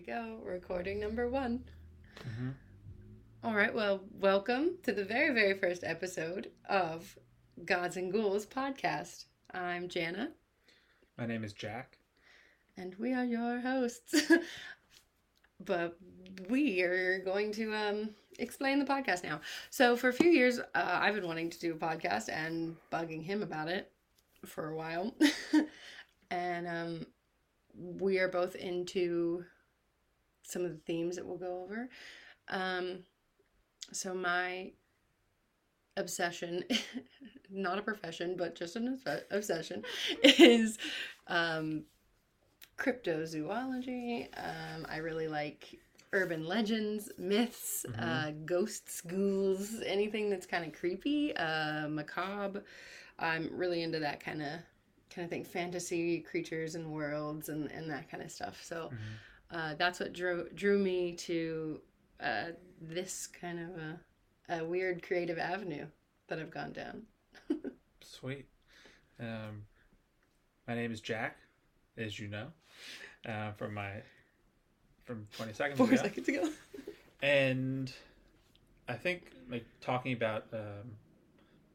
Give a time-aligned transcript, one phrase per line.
[0.00, 0.38] go.
[0.44, 1.64] Recording number one.
[2.20, 2.50] Mm-hmm.
[3.44, 3.74] All right.
[3.74, 7.18] Well, welcome to the very, very first episode of
[7.64, 9.26] Gods and Ghouls podcast.
[9.52, 10.30] I'm Jana.
[11.18, 11.98] My name is Jack.
[12.78, 14.22] And we are your hosts.
[15.64, 15.98] but
[16.48, 19.40] we are going to um, explain the podcast now.
[19.68, 23.22] So, for a few years, uh, I've been wanting to do a podcast and bugging
[23.22, 23.92] him about it
[24.46, 25.14] for a while.
[26.30, 27.06] and um,
[27.74, 29.44] we are both into
[30.50, 31.88] some of the themes that we'll go over.
[32.48, 33.00] Um,
[33.92, 34.72] so my
[35.96, 36.64] obsession,
[37.50, 38.98] not a profession, but just an
[39.30, 39.82] obsession,
[40.22, 40.78] is
[41.26, 41.84] um,
[42.78, 44.28] cryptozoology.
[44.36, 45.78] Um, I really like
[46.12, 48.00] urban legends, myths, mm-hmm.
[48.02, 52.64] uh, ghosts, ghouls, anything that's kind of creepy, uh, macabre.
[53.18, 54.60] I'm really into that kind of
[55.14, 58.62] kind of thing, fantasy creatures and worlds and, and that kind of stuff.
[58.64, 58.96] So mm-hmm.
[59.52, 61.80] Uh, that's what drew drew me to
[62.22, 62.46] uh,
[62.80, 65.86] this kind of a, a weird creative avenue
[66.28, 67.02] that I've gone down.
[68.00, 68.46] Sweet.
[69.18, 69.64] Um,
[70.66, 71.36] my name is Jack,
[71.96, 72.46] as you know,
[73.28, 73.90] uh, from my
[75.04, 75.96] from twenty seconds Four ago.
[75.96, 76.48] seconds ago.
[77.22, 77.92] and
[78.88, 80.92] I think like talking about um,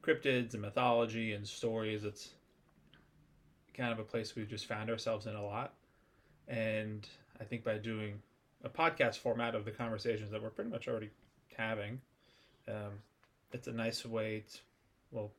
[0.02, 2.30] cryptids and mythology and stories, it's
[3.74, 5.74] kind of a place we've just found ourselves in a lot.
[6.48, 7.06] And
[7.40, 8.20] I think by doing
[8.64, 11.10] a podcast format of the conversations that we're pretty much already
[11.56, 12.00] having,
[12.68, 12.92] um,
[13.52, 14.58] it's a nice way to,
[15.10, 15.30] well,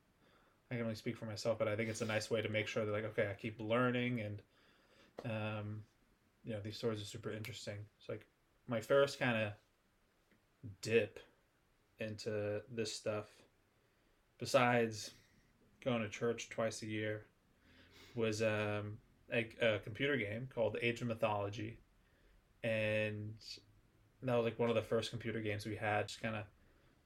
[0.71, 2.67] I can only speak for myself, but I think it's a nice way to make
[2.67, 4.41] sure that, like, okay, I keep learning and,
[5.25, 5.83] um,
[6.43, 7.77] you know, these stories are super interesting.
[7.99, 8.25] It's like
[8.67, 9.53] my first kind of
[10.81, 11.19] dip
[11.99, 13.25] into this stuff,
[14.39, 15.11] besides
[15.83, 17.25] going to church twice a year
[18.15, 18.97] was um,
[19.31, 21.77] a, a computer game called Age of Mythology,
[22.67, 23.33] and
[24.23, 26.07] that was like one of the first computer games we had.
[26.07, 26.43] Just kind of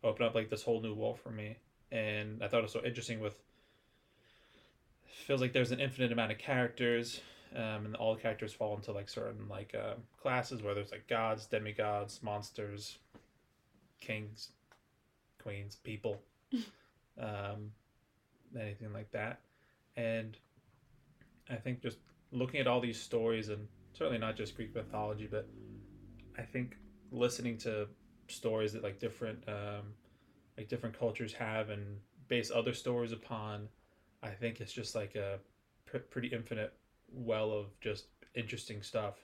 [0.04, 1.58] opened up like this whole new world for me,
[1.92, 3.20] and I thought it was so interesting.
[3.20, 3.36] With
[5.06, 7.22] feels like there's an infinite amount of characters,
[7.56, 11.08] um, and all the characters fall into like certain like uh, classes, where there's like
[11.08, 12.98] gods, demigods, monsters,
[14.00, 14.50] kings,
[15.42, 16.20] queens, people,
[17.20, 17.72] um,
[18.60, 19.42] anything like that,
[19.96, 20.38] and
[21.50, 21.98] I think just
[22.32, 25.48] looking at all these stories and certainly not just Greek mythology, but
[26.38, 26.78] I think
[27.12, 27.88] listening to
[28.28, 29.94] stories that like different um,
[30.58, 31.98] like different cultures have and
[32.28, 33.68] base other stories upon,
[34.24, 35.40] I think it's just like a
[35.86, 36.74] pr- pretty infinite
[37.14, 39.16] well of just interesting stuff.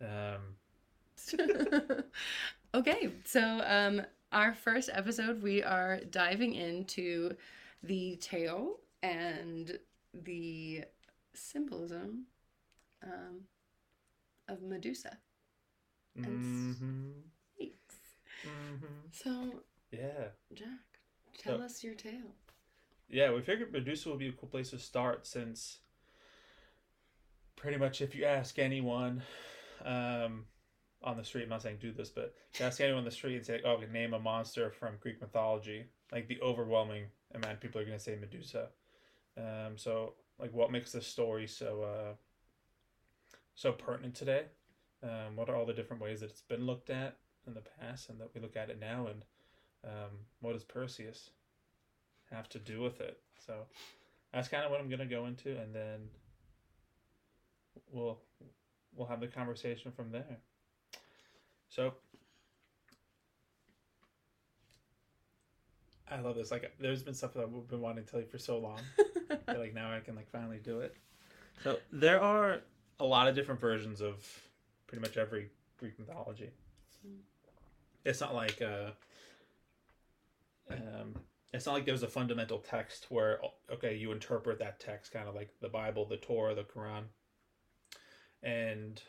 [0.00, 0.56] Um,
[2.74, 4.02] okay, so um,
[4.32, 7.34] our first episode, we are diving into
[7.82, 9.78] the tale and
[10.12, 10.84] the
[11.34, 12.24] symbolism
[13.02, 13.40] um,
[14.48, 15.18] of Medusa.
[16.18, 17.10] Mm-hmm.
[17.60, 18.86] Mm-hmm.
[19.12, 20.68] So, yeah, Jack,
[21.38, 22.34] tell so, us your tale.
[23.08, 25.78] Yeah, we figured Medusa would be a cool place to start since
[27.56, 29.22] pretty much if you ask anyone
[29.84, 30.44] um,
[31.02, 33.36] on the street, I'm not saying do this, but you ask anyone on the street
[33.36, 37.80] and say, oh, name a monster from Greek mythology, like the overwhelming amount of people
[37.80, 38.68] are going to say Medusa.
[39.36, 42.14] Um, so like what makes this story so uh,
[43.56, 44.44] so pertinent today.
[45.02, 47.16] Um, what are all the different ways that it's been looked at
[47.46, 49.22] in the past and that we look at it now, and
[49.84, 50.10] um,
[50.40, 51.30] what does Perseus
[52.30, 53.18] have to do with it?
[53.44, 53.54] So
[54.32, 56.08] that's kind of what I'm gonna go into, and then
[57.90, 58.18] we'll
[58.94, 60.38] we'll have the conversation from there.
[61.68, 61.94] So
[66.10, 66.50] I love this.
[66.50, 68.80] Like, there's been stuff that I've been wanting to tell you for so long.
[69.48, 70.94] like now I can like finally do it.
[71.64, 72.60] So there are
[72.98, 74.24] a lot of different versions of
[74.86, 76.50] pretty much every Greek mythology.
[78.04, 78.90] It's not like uh,
[80.70, 81.14] um,
[81.52, 83.40] it's not like there's a fundamental text where
[83.72, 87.04] okay you interpret that text kind of like the Bible, the Torah, the Quran,
[88.42, 89.02] and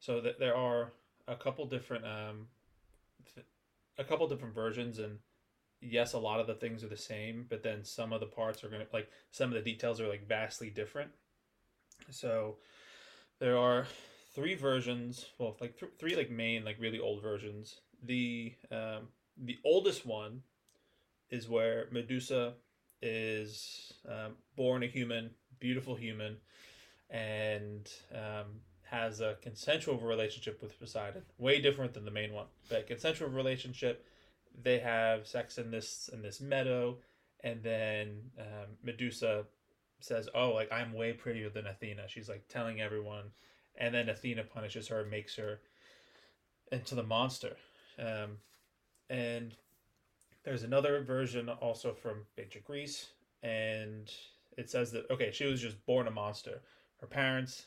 [0.00, 0.92] so that there are
[1.28, 2.48] a couple different um,
[3.34, 3.46] th-
[3.98, 5.18] a couple different versions and
[5.84, 8.64] yes, a lot of the things are the same, but then some of the parts
[8.64, 11.10] are to, like, some of the details are, like, vastly different.
[12.10, 12.56] So
[13.38, 13.86] there are
[14.34, 17.80] three versions, well, like, th- three, like, main, like, really old versions.
[18.02, 20.42] The, um, the oldest one
[21.30, 22.54] is where Medusa
[23.02, 26.36] is um, born a human, beautiful human,
[27.10, 31.22] and um, has a consensual relationship with Poseidon.
[31.38, 34.06] Way different than the main one, but consensual relationship
[34.62, 36.98] they have sex in this in this meadow,
[37.42, 39.44] and then um, Medusa
[40.04, 43.32] says, "Oh, like I'm way prettier than Athena." She's like telling everyone,
[43.76, 45.60] and then Athena punishes her, makes her
[46.70, 47.56] into the monster.
[47.98, 48.38] Um,
[49.08, 49.54] and
[50.44, 53.06] there's another version also from ancient Greece,
[53.42, 54.12] and
[54.58, 56.60] it says that okay, she was just born a monster.
[57.00, 57.66] Her parents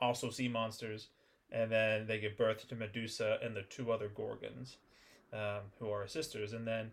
[0.00, 1.08] also see monsters,
[1.50, 4.76] and then they give birth to Medusa and the two other Gorgons,
[5.32, 6.52] um, who are sisters.
[6.52, 6.90] And then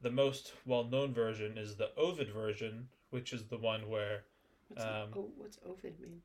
[0.00, 4.22] the most well-known version is the Ovid version, which is the one where
[4.68, 6.22] What's, Um, oh, what's Ovid mean?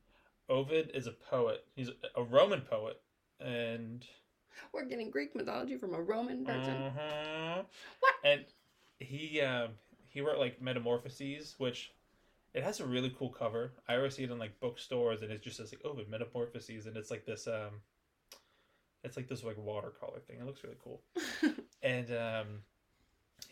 [0.49, 1.65] Ovid is a poet.
[1.75, 3.01] He's a Roman poet,
[3.39, 4.05] and
[4.71, 6.73] We're getting Greek mythology from a Roman person.
[6.73, 7.63] uh
[7.99, 8.13] What?
[8.23, 8.45] And
[8.99, 9.71] he um,
[10.09, 11.91] he wrote like Metamorphoses, which
[12.53, 13.73] it has a really cool cover.
[13.87, 16.95] I always see it in like bookstores, and it just says like Ovid Metamorphoses, and
[16.95, 17.81] it's like this um,
[19.03, 20.37] it's like this like watercolor thing.
[20.39, 21.01] It looks really cool.
[21.81, 22.47] and um,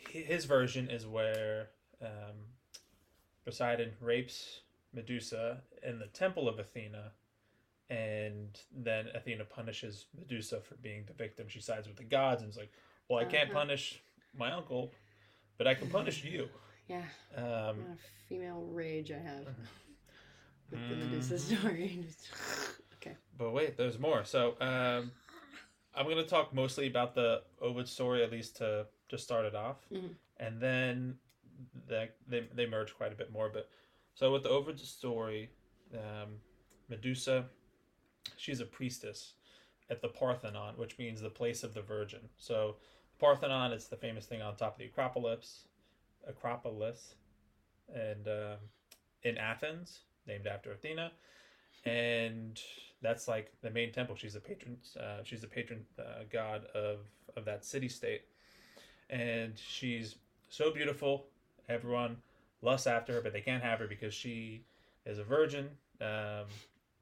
[0.09, 1.69] his version is where
[2.01, 2.52] um,
[3.45, 4.61] Poseidon rapes
[4.93, 7.11] Medusa in the temple of Athena,
[7.89, 11.47] and then Athena punishes Medusa for being the victim.
[11.49, 12.71] She sides with the gods and is like,
[13.09, 13.59] "Well, I can't Uh-huh.
[13.59, 14.01] punish
[14.37, 14.91] my uncle,
[15.57, 16.49] but I can punish you."
[16.87, 17.03] yeah,
[17.35, 17.97] Um, what a
[18.29, 19.45] female rage I have
[20.71, 21.09] with the Mm-hmm.
[21.09, 22.07] Medusa story.
[22.97, 23.17] Okay.
[23.37, 24.23] But wait, there's more.
[24.23, 25.11] So um,
[25.93, 29.77] I'm gonna talk mostly about the Ovid story, at least to just start it off,
[29.91, 30.15] Mhm.
[30.37, 31.17] and then
[31.87, 33.49] they, they they merge quite a bit more.
[33.49, 33.69] But
[34.13, 35.49] so with the Ovid story,
[35.93, 36.35] um,
[36.89, 37.45] Medusa,
[38.37, 39.33] she's a priestess
[39.89, 42.21] at the Parthenon, which means the place of the Virgin.
[42.37, 42.77] So
[43.19, 45.65] Parthenon is the famous thing on top of the Acropolis,
[46.27, 47.15] Acropolis,
[47.93, 48.57] and um,
[49.23, 51.11] in Athens, named after Athena,
[51.85, 52.59] and
[53.01, 54.15] that's like the main temple.
[54.15, 54.77] She's a patron.
[54.99, 56.99] Uh, she's the patron uh, god of
[57.35, 58.21] of that city state,
[59.09, 60.15] and she's
[60.49, 61.27] so beautiful.
[61.69, 62.17] Everyone
[62.61, 64.63] lusts after her, but they can't have her because she
[65.05, 65.69] is a virgin.
[66.01, 66.45] Um,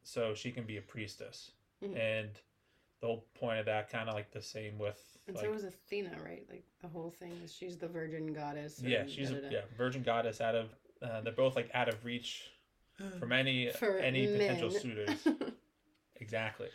[0.04, 1.52] so she can be a priestess,
[1.84, 1.96] Mhm.
[1.98, 2.30] and
[3.00, 5.64] the whole point of that kind of like the same with And like so was
[5.64, 6.46] Athena, right?
[6.50, 8.82] Like the whole thing is she's the virgin goddess.
[8.82, 9.56] yeah, she's a da-da-da.
[9.56, 10.70] yeah virgin goddess out of.
[11.02, 12.52] Uh, they're both like out of reach
[13.18, 15.28] from any For any potential suitors.
[16.18, 16.70] Exactly.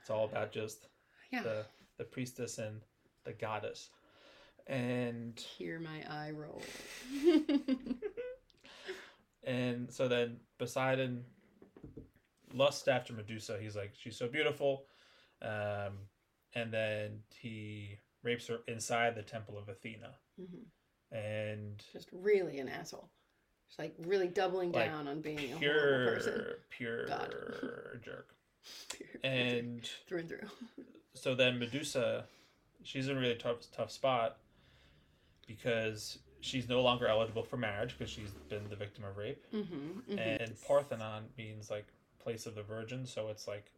[0.00, 0.86] It's all about just
[1.30, 1.42] yeah.
[1.42, 1.66] the
[1.98, 2.80] the priestess and
[3.24, 3.90] the goddess.
[4.66, 6.60] And Hear my eye roll.
[9.44, 11.24] and so then Poseidon
[12.52, 13.58] lusts after Medusa.
[13.60, 14.84] He's like, she's so beautiful.
[15.42, 15.98] Um,
[16.54, 20.14] and then he rapes her inside the temple of Athena.
[20.40, 20.64] Mhm.
[21.12, 23.10] And Just really an asshole.
[23.68, 26.32] Just like really doubling Like, down on being a horrible person.
[26.32, 27.30] pure, pure God.
[28.04, 28.34] jerk.
[28.90, 30.48] Pure- And through and through.
[31.14, 32.24] so then Medusa,
[32.82, 34.38] she's in a really tough tough spot
[35.46, 40.18] because she's no longer eligible for marriage because she's been the victim of rape, Mm-hmm,
[40.18, 41.86] and Parthenon means like
[42.18, 43.70] place of the virgin, so it's like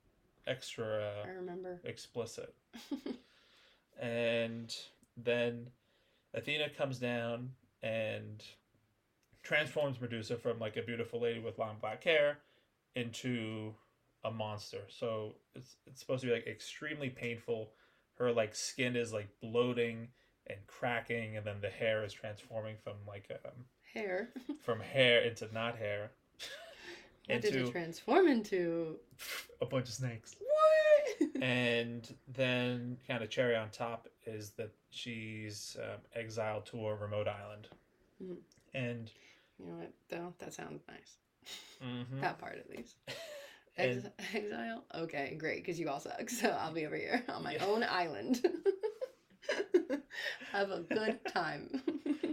[0.47, 1.81] extra I remember.
[1.85, 2.55] explicit.
[4.01, 4.75] and
[5.17, 5.69] then
[6.35, 7.51] Athena comes down
[7.83, 8.43] and
[9.43, 12.39] transforms Medusa from like a beautiful lady with long black hair
[12.95, 13.75] into
[14.25, 14.81] a monster.
[14.89, 17.71] So it's it's supposed to be like extremely painful.
[18.19, 20.09] Her like skin is like bloating
[20.49, 23.53] and cracking, and then the hair is transforming from like um,
[23.95, 24.31] Hair.
[24.65, 26.11] from hair into not hair
[27.27, 28.97] What did into it transform into?
[29.61, 30.37] a bunch of snakes.
[30.39, 31.29] What?
[31.43, 37.29] and then kind of cherry on top is that she's um, exiled to a remote
[37.29, 37.69] island
[38.23, 38.37] Mhm.
[38.75, 39.11] and
[39.59, 39.93] you know what?
[40.09, 41.17] Though that sounds nice.
[41.83, 42.97] mhm, That part at least.
[43.77, 44.85] Ex- exile?
[44.95, 46.29] Okay, great, because you all suck.
[46.31, 47.65] So I'll be over here on my Yeah.
[47.67, 48.45] own island.
[50.53, 51.83] Have a good time.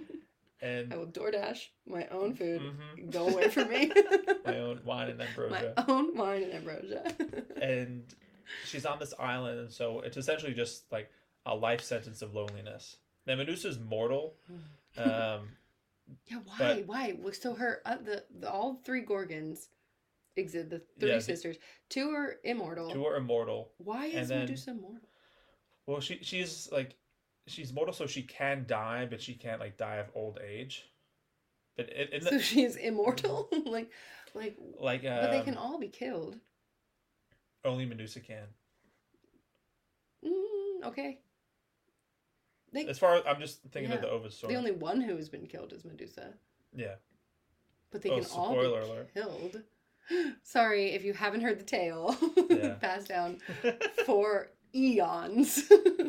[0.61, 2.61] and I will DoorDash my own food.
[2.61, 3.91] mhm, Go away from me.
[4.45, 5.73] my own wine and ambrosia.
[5.77, 7.13] my own wine and ambrosia.
[7.61, 8.03] and
[8.65, 11.09] she's on this island and so it's essentially just like
[11.45, 14.35] a life sentence of loneliness now medusa's mortal
[14.97, 15.49] um,
[16.27, 16.57] yeah, why?
[16.59, 17.15] But- why?
[17.19, 19.69] Well, So her, uh, the, the all three Gorgons
[20.35, 20.69] exist.
[20.69, 21.57] The three Yeah, sisters.
[21.89, 22.91] Two are immortal.
[22.91, 25.09] two are immortal Why is then- Medusa mortal?
[25.87, 26.95] well she she's like
[27.47, 30.89] she's mortal so she can die but she can't like die of old age
[31.77, 33.49] but in, in the, so she is immortal.
[33.65, 33.91] like,
[34.33, 36.37] like, like um, but they can all be killed.
[37.63, 38.45] only medusa can
[40.25, 41.19] Mm, okay.
[42.73, 44.53] They, As far as I'm just thinking of the story.
[44.53, 46.33] the only one who has been killed is Medusa,
[46.75, 46.95] yeah.
[47.91, 49.13] but they Oh, can all be alert.
[49.13, 49.61] killed.
[50.43, 52.15] Sorry if you haven't heard the tale.
[52.49, 52.73] Yeah.
[52.75, 53.37] Passed down
[54.05, 55.63] for eons.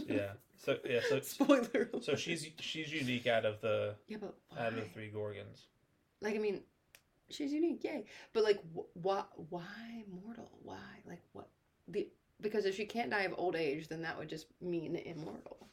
[0.08, 0.32] yeah.
[0.66, 0.98] So yeah.
[1.08, 1.88] So Spoiler.
[2.00, 2.18] so alert.
[2.18, 4.66] she's she's unique out of the yeah, but why?
[4.66, 5.68] out of the three Gorgons.
[6.20, 6.62] Like I mean,
[7.30, 8.04] she's unique, yay.
[8.32, 9.22] But like, wh- why?
[9.48, 10.50] Why mortal?
[10.64, 10.82] Why?
[11.06, 11.48] Like what?
[11.86, 12.08] The
[12.40, 15.68] because if she can't die of old age, then that would just mean immortal.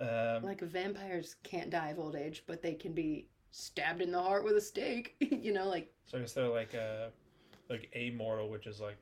[0.00, 4.20] Um, Like vampires can't die of old age, but they can be stabbed in the
[4.20, 5.14] heart with a stake.
[5.20, 7.08] you know, like so I guess they're like uh,
[7.68, 8.96] like amortal, which is like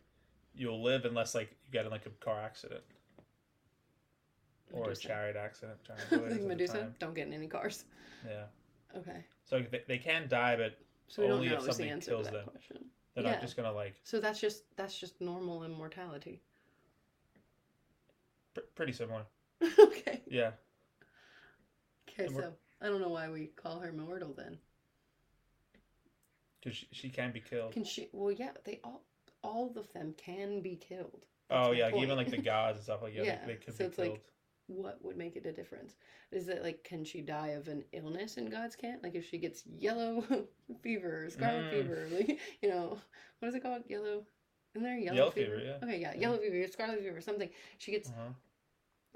[0.57, 2.83] you'll live unless like you get in like a car accident
[4.73, 5.79] or a chariot accident.
[6.11, 7.85] like Medusa, don't get in any cars.
[8.27, 8.45] Yeah.
[8.97, 12.45] Okay, So they, they can die, but so Only if something kills them.
[12.51, 12.85] question.
[13.15, 13.33] they're Yeah.
[13.33, 16.43] not just gonna like So that's just that's just normal immortality.
[18.55, 19.23] pr- pretty similar.
[19.79, 20.21] okay.
[20.27, 20.51] Yeah.
[22.09, 22.53] Okay, so
[22.83, 24.59] I don't know why we call her mortal then.
[26.61, 27.73] Because she, she can be killed.
[27.73, 28.09] Can she?
[28.13, 29.03] Well, yeah, they all
[29.43, 31.25] all of them can be killed.
[31.51, 33.75] oh yeah, like, even like the gods and stuff like yeah, Yeah, they, they could
[33.75, 34.19] so be it's like- killed.
[34.69, 35.97] What would make it a difference?
[36.31, 39.03] Is it like can she die of an illness and gods can't?
[39.03, 40.25] Like if she gets yellow
[40.83, 41.71] fever, scarlet Mm.
[41.71, 42.99] fever, like you know,
[43.41, 43.83] what is it called?
[43.89, 44.25] Yellow.
[44.75, 45.87] Isn't there yellow, Yellow fever, yeah.
[45.87, 46.21] Okay, yeah, Yeah.
[46.21, 47.51] yellow fever, scarlet fever, something.
[47.79, 48.33] She gets uh-huh.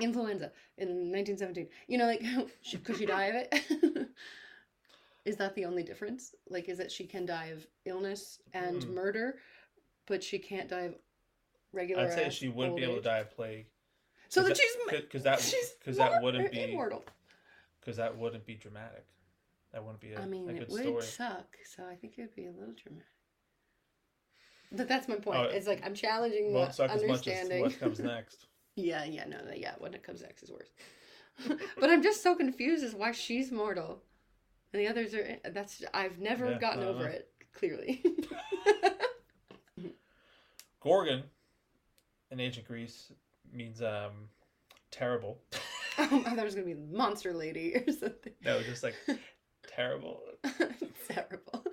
[0.00, 1.68] influenza in 1917.
[1.88, 2.22] You know, like,
[2.60, 4.08] she, could she die of it?
[5.24, 6.34] is that the only difference?
[6.50, 8.94] Like, is that she can die of illness and Hmm.
[8.94, 9.38] murder,
[10.06, 10.94] but she can't die of
[11.72, 12.02] regular?
[12.02, 13.66] I'd say she wouldn't be able to die of plague.
[14.28, 17.04] So that that- she's Because that because that wouldn't be immortal.
[17.80, 19.06] because that wouldn't be dramatic.
[19.72, 21.02] That wouldn't be a, I mean, a it good would story.
[21.02, 21.56] suck.
[21.64, 23.06] So I think it would be a little dramatic.
[24.72, 25.38] But that's my point.
[25.38, 27.60] Oh, it's like I'm challenging Won't the suck as much as understanding.
[27.60, 28.46] what comes next.
[28.74, 29.74] Yeah, yeah, no, no, yeah.
[29.78, 30.70] When it comes next is worse.
[31.80, 34.02] but I'm just so confused as why she's mortal,
[34.72, 35.36] and the others are.
[35.50, 37.10] That's I've never Yeah, gotten over know.
[37.10, 37.30] it.
[37.54, 38.02] Clearly.
[40.80, 41.22] Gorgon
[42.30, 43.12] in ancient Greece
[43.56, 44.28] means um
[44.90, 45.38] terrible.
[45.98, 48.32] I thought it was gonna be monster lady or something.
[48.44, 48.94] No, just like
[49.66, 50.20] terrible.
[51.08, 51.64] Terrible.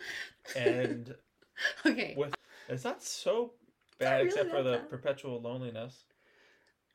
[0.56, 1.14] And
[1.86, 2.14] okay.
[2.18, 2.34] with
[2.70, 3.54] it's not so
[4.00, 4.90] bad really except for the bad.
[4.90, 6.06] perpetual loneliness.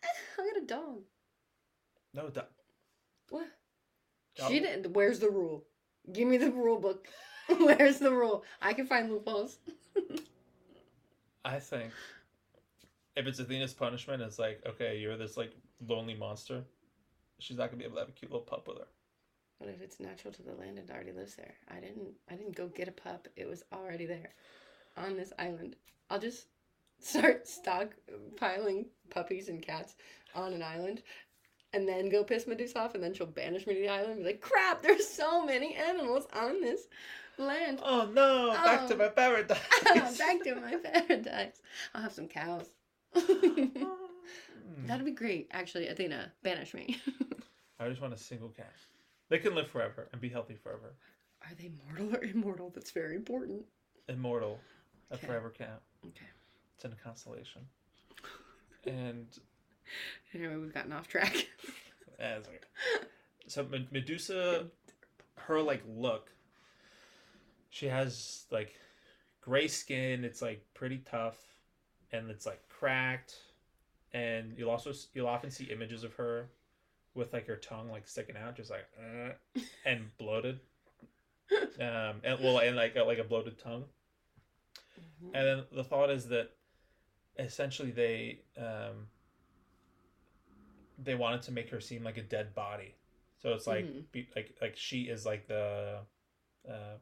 [0.39, 1.01] I got a dog.
[2.15, 2.51] No, that,
[3.31, 3.47] What?
[4.37, 4.93] Dog- She didn't.
[4.95, 5.65] Where's the rule?
[6.13, 7.07] Give me the rule book.
[7.49, 8.45] Where's the rule?
[8.63, 9.59] I can find loopholes.
[11.45, 11.93] I think
[13.19, 15.53] if it's Athena's punishment, it's like okay, you're this like
[15.87, 16.63] lonely monster.
[17.41, 18.87] She's not gonna be able to have a cute little pup with her.
[19.61, 21.55] But if it's natural to the land and already lives there?
[21.69, 22.11] I didn't.
[22.31, 23.27] I didn't go get a pup.
[23.37, 24.31] It was already there,
[24.97, 25.77] on this island.
[26.11, 26.47] I'll just
[27.01, 27.45] start
[28.41, 29.97] stockpiling puppies and cats
[30.35, 31.03] on an island,
[31.73, 34.13] and then go piss Medusa off, and then she'll banish me to the island.
[34.13, 34.83] And be like, crap!
[34.83, 36.83] There's so many animals on this
[37.37, 37.81] land.
[37.83, 38.53] Oh no!
[38.53, 38.97] Back to Oh.
[38.99, 39.59] my paradise.
[40.19, 41.61] Back to my paradise.
[41.95, 42.67] I'll have some cows.
[44.87, 45.89] That'd be great, actually.
[45.89, 46.99] Athena, banish me.
[47.81, 48.73] I just want a single cat.
[49.29, 50.95] They can live forever and be healthy forever.
[51.43, 52.71] Are they mortal or immortal?
[52.75, 53.65] That's very important.
[54.09, 54.59] Immortal,
[55.11, 55.27] a Okay.
[55.27, 55.81] forever cat.
[56.07, 56.27] Okay.
[56.77, 57.63] It's in a constellation.
[58.87, 59.27] And
[60.35, 61.47] Anyway, we've gotten off track.
[63.47, 64.67] so Medusa,
[65.37, 66.31] her like look.
[67.71, 68.75] She has like
[69.41, 70.25] gray skin.
[70.25, 71.39] It's like pretty tough,
[72.13, 73.35] and it's like cracked.
[74.13, 76.49] And you'll also you'll often see images of her
[77.15, 79.33] with like her tongue like sticking out, just like uh,
[79.85, 80.61] and bloated.
[81.81, 83.85] Um, and well, and like a, like a bloated tongue.
[85.35, 86.51] And then the thought is that
[87.39, 89.09] essentially they um,
[90.99, 92.95] they wanted to make her seem like a dead body.
[93.39, 94.11] So it's like Mhm.
[94.11, 96.01] be, like like she is like the
[96.69, 96.99] um,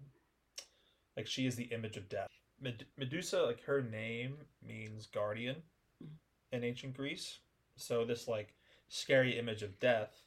[1.17, 2.29] like she is the image of death.
[2.61, 5.63] Med- Medusa, like her name means guardian
[6.03, 6.09] Mhm.
[6.53, 7.39] in ancient Greece.
[7.77, 8.55] So this like
[8.89, 10.23] scary image of death.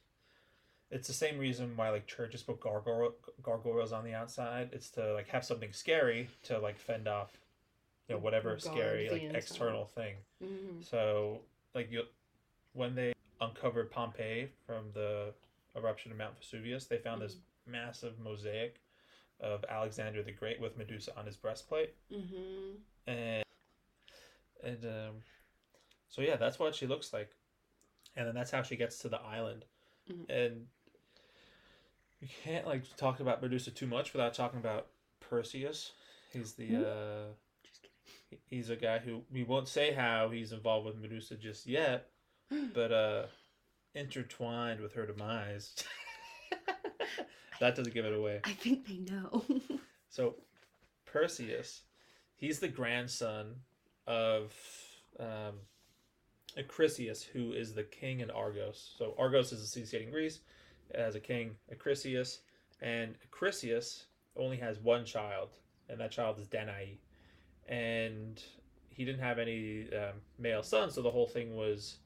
[0.92, 4.70] It's the same reason why like churches put gargoyle gargoyles on the outside.
[4.74, 7.38] It's to like have something scary to like fend off,
[8.08, 9.38] you know, whatever Guard scary the like inside.
[9.38, 10.16] external thing.
[10.44, 10.84] Mhm.
[10.84, 11.42] So,
[11.74, 12.04] like you,
[12.74, 15.34] when they uncovered Pompeii from the
[15.76, 18.80] eruption of Mount Vesuvius, they found this massive mosaic
[19.40, 22.76] of Alexander the Great with Medusa on his breastplate, Mhm.
[23.08, 23.44] and
[24.64, 25.24] and um,
[26.10, 27.32] so yeah, that's what she looks like,
[28.16, 29.66] and then that's how she gets to the island,
[30.10, 30.30] Mhm.
[30.30, 30.68] and
[32.20, 34.88] you can't like talk about Medusa too much without talking about
[35.22, 35.94] Perseus.
[36.34, 36.86] He's the Who?
[36.86, 37.26] uh,
[38.48, 42.10] he's a guy who we won't say how he's involved with Medusa just yet,
[42.74, 43.28] but uh
[43.96, 45.76] intertwined with her demise.
[47.60, 48.42] that doesn't give it away.
[48.44, 49.44] I think they know.
[50.12, 50.36] So
[51.06, 51.82] Perseus,
[52.36, 53.54] he's the grandson
[54.08, 54.52] of
[55.20, 55.54] um
[56.58, 58.96] Acrisius, who is the king in Argos.
[58.98, 60.40] So Argos is a city state in Greece.
[60.96, 62.40] as a king, Acrisius,
[62.82, 65.50] and Acrisius only has one child,
[65.90, 66.98] and that child is Danae.
[67.68, 68.42] And
[68.90, 71.98] he didn't have any um, male sons, so the whole thing was,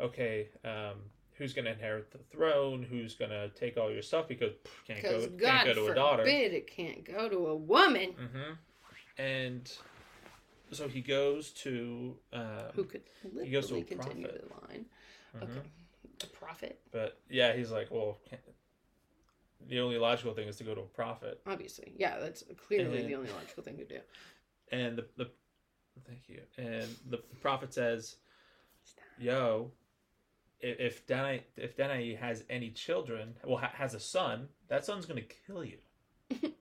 [0.00, 0.98] okay, um,
[1.34, 2.82] who's going to inherit the throne?
[2.88, 4.28] Who's going to take all your stuff?
[4.28, 6.22] Because pff, can't go, Because can't God go to forbid a daughter.
[6.26, 8.52] it can't go to a woman hmm
[9.18, 9.70] And
[10.72, 13.02] so he goes to, um, who could
[13.42, 14.48] He goes to a continue prophet.
[14.48, 14.86] the line.
[15.36, 15.42] mhm.
[15.44, 15.68] Okay.
[16.24, 18.18] A prophet, but yeah, he's like, well,
[19.68, 21.40] the only logical thing is to go to a prophet.
[21.46, 21.92] obviously.
[21.96, 23.98] Yeah, that's clearly And- the only logical thing to do.
[24.70, 25.30] And the, the
[26.06, 26.40] thank you.
[26.58, 28.16] And the prophet says,
[29.18, 29.70] "Yo,
[30.62, 35.22] if Danae if Danae has any children, well, ha- has a son, that son's gonna
[35.46, 35.78] kill you."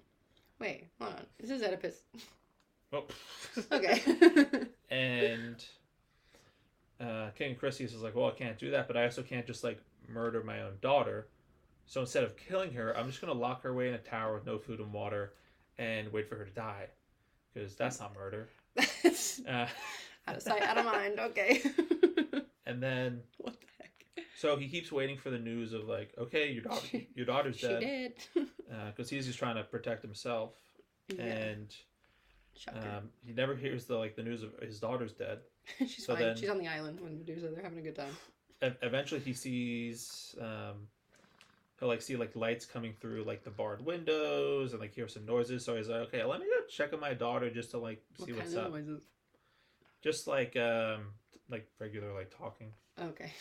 [0.60, 1.26] Wait, hold on.
[1.40, 2.02] This is Oedipus.
[2.94, 3.06] Oh.
[3.72, 4.02] Okay.
[4.90, 5.66] and
[7.00, 9.64] uh, King Chrysius is like, "Well, I can't do that, but I also can't just
[9.64, 11.28] like murder my own daughter.
[11.86, 14.46] So instead of killing her, I'm just gonna lock her away in a tower with
[14.46, 15.34] no food and water,
[15.78, 16.88] and wait for her to die,
[17.54, 18.48] because that's not murder."
[19.04, 19.68] That's Uh,
[20.28, 21.20] out of sight, out of mind.
[21.20, 21.62] Okay.
[22.66, 23.68] and then what the?
[24.42, 27.68] So he keeps waiting for the news of like, okay, your daughter, your daughter's She
[27.68, 28.48] dead, did.
[28.88, 30.56] because he's just trying to protect himself,
[31.16, 31.22] yeah.
[31.26, 31.76] and
[32.74, 35.42] um, he never hears the like the news of his daughter's dead.
[35.78, 36.24] She's so fine.
[36.24, 37.50] then- She's on the island when Medusa.
[37.50, 38.18] They're having a good time.
[38.82, 40.88] Eventually, he sees, um,
[41.80, 45.24] he'll like see like lights coming through like the barred windows and like hear some
[45.28, 45.64] noises.
[45.64, 48.32] So he's like, okay, let me go check on my daughter just to like see
[48.34, 48.72] what what's up.
[48.72, 49.02] noises?
[50.02, 51.14] Just like um,
[51.48, 52.72] like regular like talking.
[53.00, 53.32] Okay.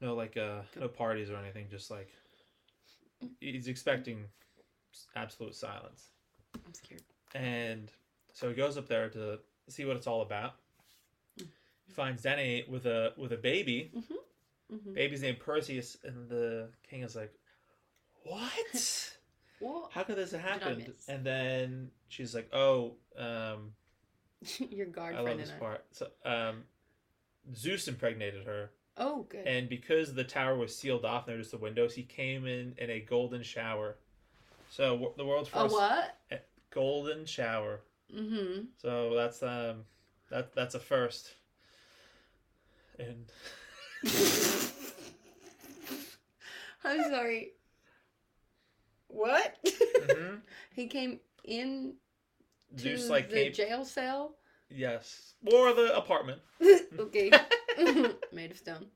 [0.00, 1.66] No like uh, no parties or anything.
[1.70, 2.10] Just like
[3.40, 4.24] he's expecting
[5.16, 6.08] absolute silence.
[6.54, 7.02] I'm scared.
[7.34, 7.90] And
[8.32, 10.54] so he goes up there to see what it's all about.
[11.40, 11.46] Mm.
[11.86, 13.92] He finds Danae with a with a baby.
[13.96, 14.94] Mm-hmm.
[14.94, 17.32] Baby's named Perseus, and the king is like,
[18.24, 19.10] "What?
[19.60, 19.92] What?
[19.92, 23.72] How could this have happened?" And then she's like, "Oh, um,
[24.70, 25.60] Your guard I love this and I.
[25.60, 25.84] part.
[25.92, 26.64] So, um,
[27.54, 29.46] Zeus impregnated her, Oh, good.
[29.46, 32.74] and because the tower was sealed off and there was the windows, he came in
[32.78, 33.96] in a golden shower.
[34.70, 36.16] So w- the world's first A what?
[36.70, 37.80] golden shower.
[38.14, 38.66] Mm-hmm.
[38.80, 39.84] So that's um
[40.30, 41.34] that that's a first.
[42.98, 43.26] And
[46.84, 47.52] I'm sorry.
[49.08, 49.56] What?
[50.00, 50.40] Mhm.
[50.74, 51.94] he came in
[52.76, 54.36] to Zeus like the came jail cell.
[54.70, 56.40] yes or the apartment
[56.98, 57.30] okay.
[58.32, 58.86] Made of stone.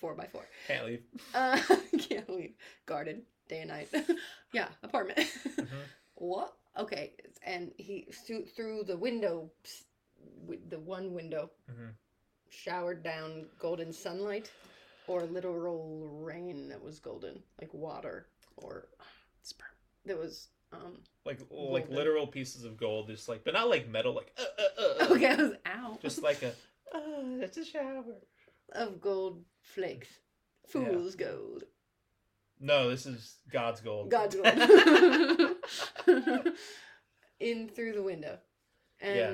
[0.00, 0.44] Four by four.
[0.66, 1.02] can't leave.
[1.34, 1.60] Uh,
[1.98, 2.54] can't leave.
[2.86, 3.88] Guarded day and night.
[4.52, 5.18] yeah, apartment.
[5.56, 5.66] Mhm.
[6.14, 6.54] what?
[6.78, 9.50] Okay, and he through through the window,
[10.68, 11.94] the one window, Mhm.
[12.50, 14.52] showered down golden sunlight,
[15.08, 18.86] or literal rain that was golden, like water or
[19.42, 19.68] sperm.
[20.04, 21.02] That was um.
[21.24, 24.82] Like like literal pieces of gold, just like but not like metal, like uh, uh,
[24.82, 25.14] uh, uh.
[25.14, 26.00] Okay, I was out.
[26.00, 26.52] just like a
[26.94, 28.04] uh, it's a shower.
[28.72, 30.08] of gold flakes.
[30.74, 30.84] Yeah.
[30.84, 31.64] Fool's gold.
[32.60, 34.10] No, this is God's gold.
[34.10, 35.56] God's gold.
[37.40, 38.38] In through the window.
[39.00, 39.30] And Yeah,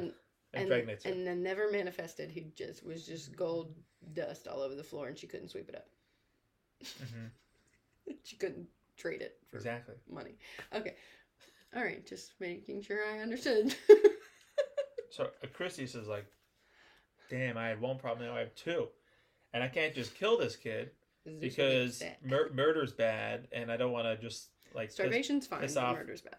[0.52, 1.10] and, impregnates her.
[1.10, 2.30] and then never manifested.
[2.30, 3.74] He just was just gold
[4.12, 5.86] dust all over the floor and she couldn't sweep it up.
[6.84, 7.30] Mhm.
[8.22, 9.94] She couldn't trade it for Exactly.
[10.10, 10.36] money.
[10.74, 10.94] Okay.
[11.74, 13.74] All right, just making sure I understood.
[15.10, 16.26] So Chrysius is like,
[17.38, 18.86] damn, I had one problem, now I have two.
[19.52, 20.90] And I can't just kill this kid
[21.40, 25.74] because mur- murder's bad, and I don't want to just like piss- starvation's fine, piss
[25.74, 26.36] but off- murder's bad.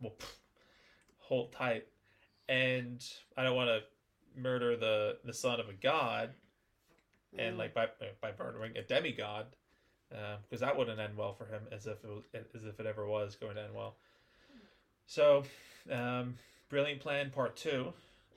[0.00, 0.32] well, pff,
[1.18, 1.86] hold tight,
[2.48, 3.04] and
[3.36, 6.30] I don't want to murder the the son of a god,
[7.38, 7.58] and Mm.
[7.58, 7.88] like by
[8.20, 9.46] by murdering a demigod,
[10.08, 12.22] because that wouldn't end well for him, as if it was,
[12.54, 13.96] as if it ever was going to end well.
[15.06, 15.44] So,
[15.90, 16.36] um,
[16.68, 17.92] brilliant plan part two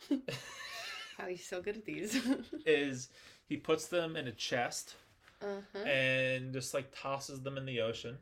[1.18, 2.20] How he's so good at these.
[2.66, 3.10] is
[3.50, 4.96] he puts them in a chest
[5.42, 5.80] uh-huh.
[5.84, 8.18] and just like tosses them in the ocean.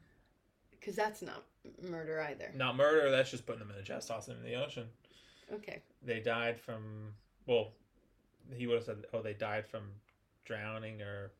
[0.71, 1.43] Because that's not
[1.89, 2.51] murder either.
[2.55, 4.85] Not murder, that's just putting them in a chest, tossing them in the ocean.
[5.53, 5.81] Okay.
[6.01, 7.13] they died from
[7.45, 7.69] well
[8.55, 9.83] he would have said oh they died from
[10.43, 11.31] drowning or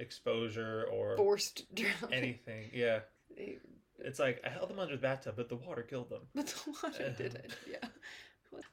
[0.00, 2.12] exposure or Forced drowning.
[2.12, 3.00] anything yeah
[3.36, 3.58] They-
[4.00, 6.70] it's like i held them under the bathtub but the water killed them But the
[6.82, 7.52] water did it.
[7.70, 7.88] Yeah.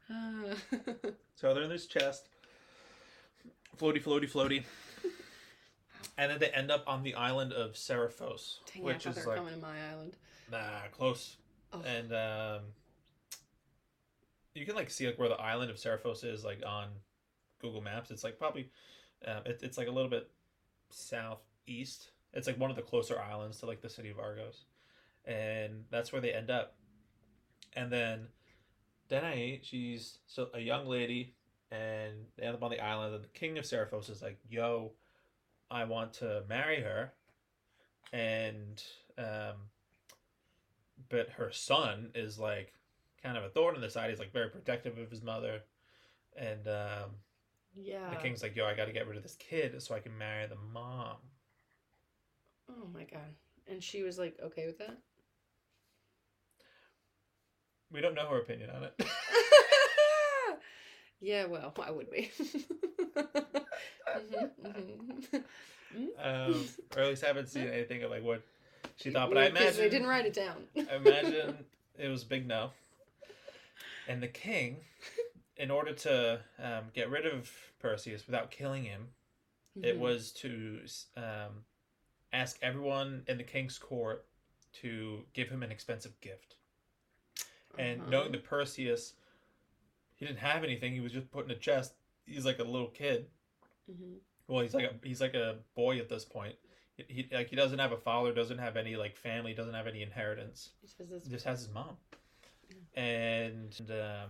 [1.36, 2.28] So they're in this chest
[3.80, 4.63] floaty floaty floaty
[6.17, 9.17] and then they end up on the island of Seriphos, dang, I which they is
[9.17, 10.13] were like coming to my island.
[10.52, 11.38] nah close
[11.74, 11.82] Oh.
[11.86, 12.62] and um
[14.54, 16.88] you can like see like where the island of Seriphos is like on
[17.60, 18.12] Google Maps.
[18.12, 18.70] It's like probably
[19.26, 20.30] um, it, it's like a little bit
[20.89, 22.12] southeast.
[22.34, 24.65] It's like one of the closer islands to like the city of Argos,
[25.26, 26.76] and that's where they end up.
[27.74, 28.28] And then
[29.12, 31.36] Danae, she's so a young lady,
[31.69, 33.13] and they end up on the island.
[33.13, 34.93] And the king of Seriphos is like, "Yo,
[35.69, 37.12] I want to marry her,"
[38.13, 38.82] and
[39.17, 39.67] um,
[41.10, 42.74] but her son is like
[43.21, 44.10] kind of a thorn in the side.
[44.12, 45.63] He's like very protective of his mother,
[46.38, 47.12] and um,
[47.76, 48.12] Yeah.
[48.12, 50.17] the king's like, "Yo, I got to get rid of this kid so I can
[50.17, 51.17] marry the mom."
[52.69, 53.36] Oh my god.
[53.67, 54.97] And she was like okay with that?
[57.91, 58.93] We don't know her opinion on it.
[61.21, 62.32] yeah, well, why would we?
[64.13, 65.43] Mhm,
[65.95, 66.08] mhm.
[66.23, 68.41] um, or at least I haven't seen anything of like what
[68.97, 69.30] she thought.
[69.30, 70.67] But I Yeah, 'cause imagine they didn't write it down.
[70.75, 71.65] I imagine
[71.97, 72.71] it was a big no.
[74.08, 74.77] And the king,
[75.58, 77.49] in order to um, get rid of
[77.80, 79.08] Perseus without killing him,
[79.82, 79.99] it Mhm.
[79.99, 80.82] was to
[81.15, 81.63] um,
[82.34, 84.25] ask everyone in the king's court
[84.82, 86.56] to give him an expensive gift.
[87.77, 88.10] And Uh-huh.
[88.10, 89.13] knowing that Perseus,
[90.15, 90.93] he didn't have anything.
[90.93, 91.93] He was just put in a chest.
[92.25, 93.29] He's like a little kid.
[93.89, 94.19] Mhm.
[94.47, 96.55] Well, he's like a he's like a boy at this point.
[96.97, 99.88] He, he like he doesn't have a father, doesn't have any like family, doesn't have
[99.88, 100.71] any inheritance.
[100.81, 101.97] He says this- He just has his mom.
[102.95, 104.29] And um,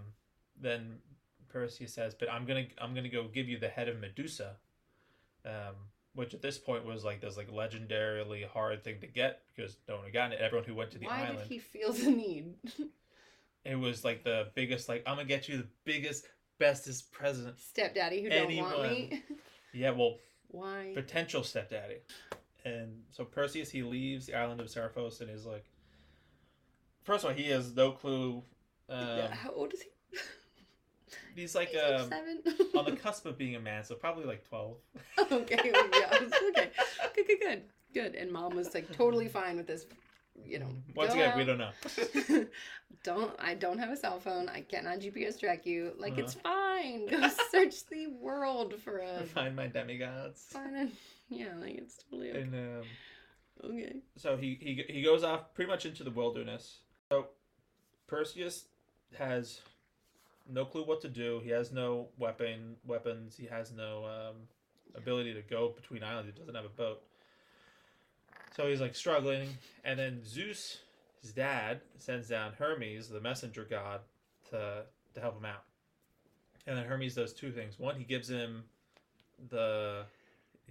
[0.59, 0.99] then
[1.49, 4.57] Perseus says, "But I'm gonna I'm gonna go give you the head of Medusa."
[5.43, 5.75] Um,
[6.13, 9.95] which at this point was like this like legendarily hard thing to get because no
[9.95, 10.41] one had gotten it.
[10.41, 12.53] Everyone who went to the Why island, did he feel the need?
[13.65, 16.25] it was like the biggest like I'm gonna get you the biggest
[16.59, 17.57] bestest present.
[17.59, 19.23] Stepdaddy who don't want me.
[19.73, 20.17] Yeah, well,
[20.49, 20.91] Why?
[20.93, 21.99] potential stepdaddy.
[22.65, 25.63] And so Perseus he leaves the island of Seriphos and is like,
[27.03, 28.43] first of all, he has no clue.
[28.89, 29.89] Um, yeah, how old is he?
[31.41, 32.41] He's like He's um, seven.
[32.77, 34.75] on the cusp of being a man, so probably like twelve.
[35.31, 36.71] okay, yeah, okay,
[37.15, 37.61] good, good, good,
[37.93, 38.15] good.
[38.15, 39.85] And mom was like totally fine with this.
[40.45, 42.45] You know, Once go again, we don't know.
[43.03, 44.49] don't I don't have a cell phone.
[44.49, 45.93] I cannot GPS track you.
[45.97, 46.21] Like Uh-huh.
[46.23, 47.07] it's fine.
[47.07, 50.45] Go search the world for a Find my demigods.
[50.51, 50.75] fine.
[50.75, 50.91] and-
[51.29, 52.41] Yeah, like it's totally okay.
[52.41, 52.83] And um,
[53.71, 53.95] okay.
[54.17, 56.79] so he, he he goes off pretty much into the wilderness.
[57.11, 57.27] So
[58.07, 58.65] Perseus
[59.17, 59.61] has
[60.49, 61.39] no clue what to do.
[61.43, 63.37] He has no weapon weapons.
[63.37, 64.35] He has no um,
[64.95, 66.29] ability to go between islands.
[66.33, 67.01] He doesn't have a boat.
[68.55, 69.49] So he's like struggling,
[69.85, 70.79] and then Zeus,
[71.21, 74.01] his dad, sends down Hermes, the messenger god,
[74.49, 74.83] to
[75.13, 75.63] to help him out.
[76.67, 77.79] And then Hermes does two things.
[77.79, 78.63] One, he gives him
[79.49, 80.05] the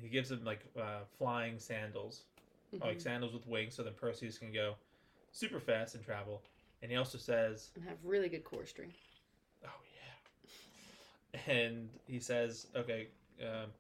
[0.01, 2.25] he gives him like uh, flying sandals
[2.73, 2.81] Mhm.
[2.85, 4.77] like sandals with wings, so then Perseus can go
[5.33, 6.43] super fast and travel.
[6.83, 8.93] And he also says, And have really good core string.
[9.65, 9.81] "Oh
[11.35, 13.09] yeah," and he says, "Okay,
[13.43, 13.73] um,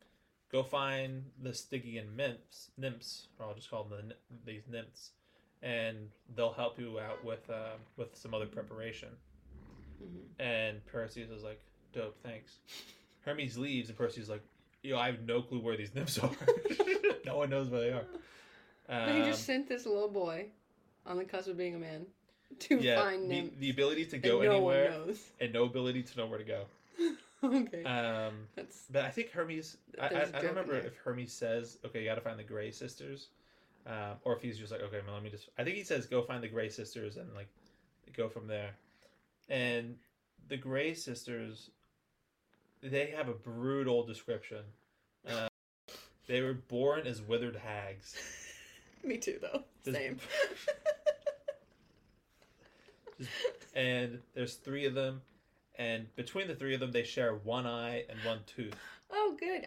[0.52, 5.10] go find the Stygian nymphs, nymphs, or I'll just call them the, these nymphs,
[5.62, 9.10] and they'll help you out with um, with some other preparation."
[10.02, 10.42] Mhm.
[10.42, 11.60] And Perseus is like,
[11.92, 12.58] "Dope, thanks."
[13.22, 14.42] Hermes leaves, and Perseus is like,
[14.82, 16.30] "Yo, I have no clue where these nymphs are.
[17.26, 18.04] no one knows where they are."
[18.88, 20.46] But he Um, just sent this little boy
[21.06, 22.06] on the cusp of being a man
[22.58, 24.92] to yeah, find the, the ability to go no anywhere
[25.40, 26.64] and no ability to know where to go.
[27.44, 27.84] okay.
[27.84, 29.76] Um, That's but I think Hermes.
[30.00, 30.86] I, I, There's I don't remember there.
[30.86, 33.28] if Hermes says, "Okay, you got to find the Gray sisters,"
[33.86, 36.06] um, or if he's just like, "Okay, well, let me just." I think he says,
[36.06, 37.48] "Go find the Gray sisters" and like
[38.16, 38.70] go from there.
[39.48, 39.96] And
[40.48, 41.70] the Gray sisters,
[42.82, 44.62] they have a brutal description.
[45.26, 45.48] Uh,
[46.26, 48.16] they were born as withered hags.
[49.04, 49.64] me too though.
[49.84, 50.18] Does- Same.
[53.74, 55.22] and there's three of them,
[55.80, 58.74] and between the three of them, they share one eye and one tooth.
[59.10, 59.66] oh, good.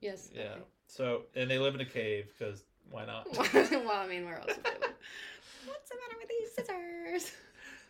[0.00, 0.30] Yes.
[0.32, 0.54] Yeah.
[0.86, 3.26] So, and they live in a cave because why not?
[3.34, 4.46] Well, I mean, where else?
[5.66, 7.32] What's the matter with these scissors?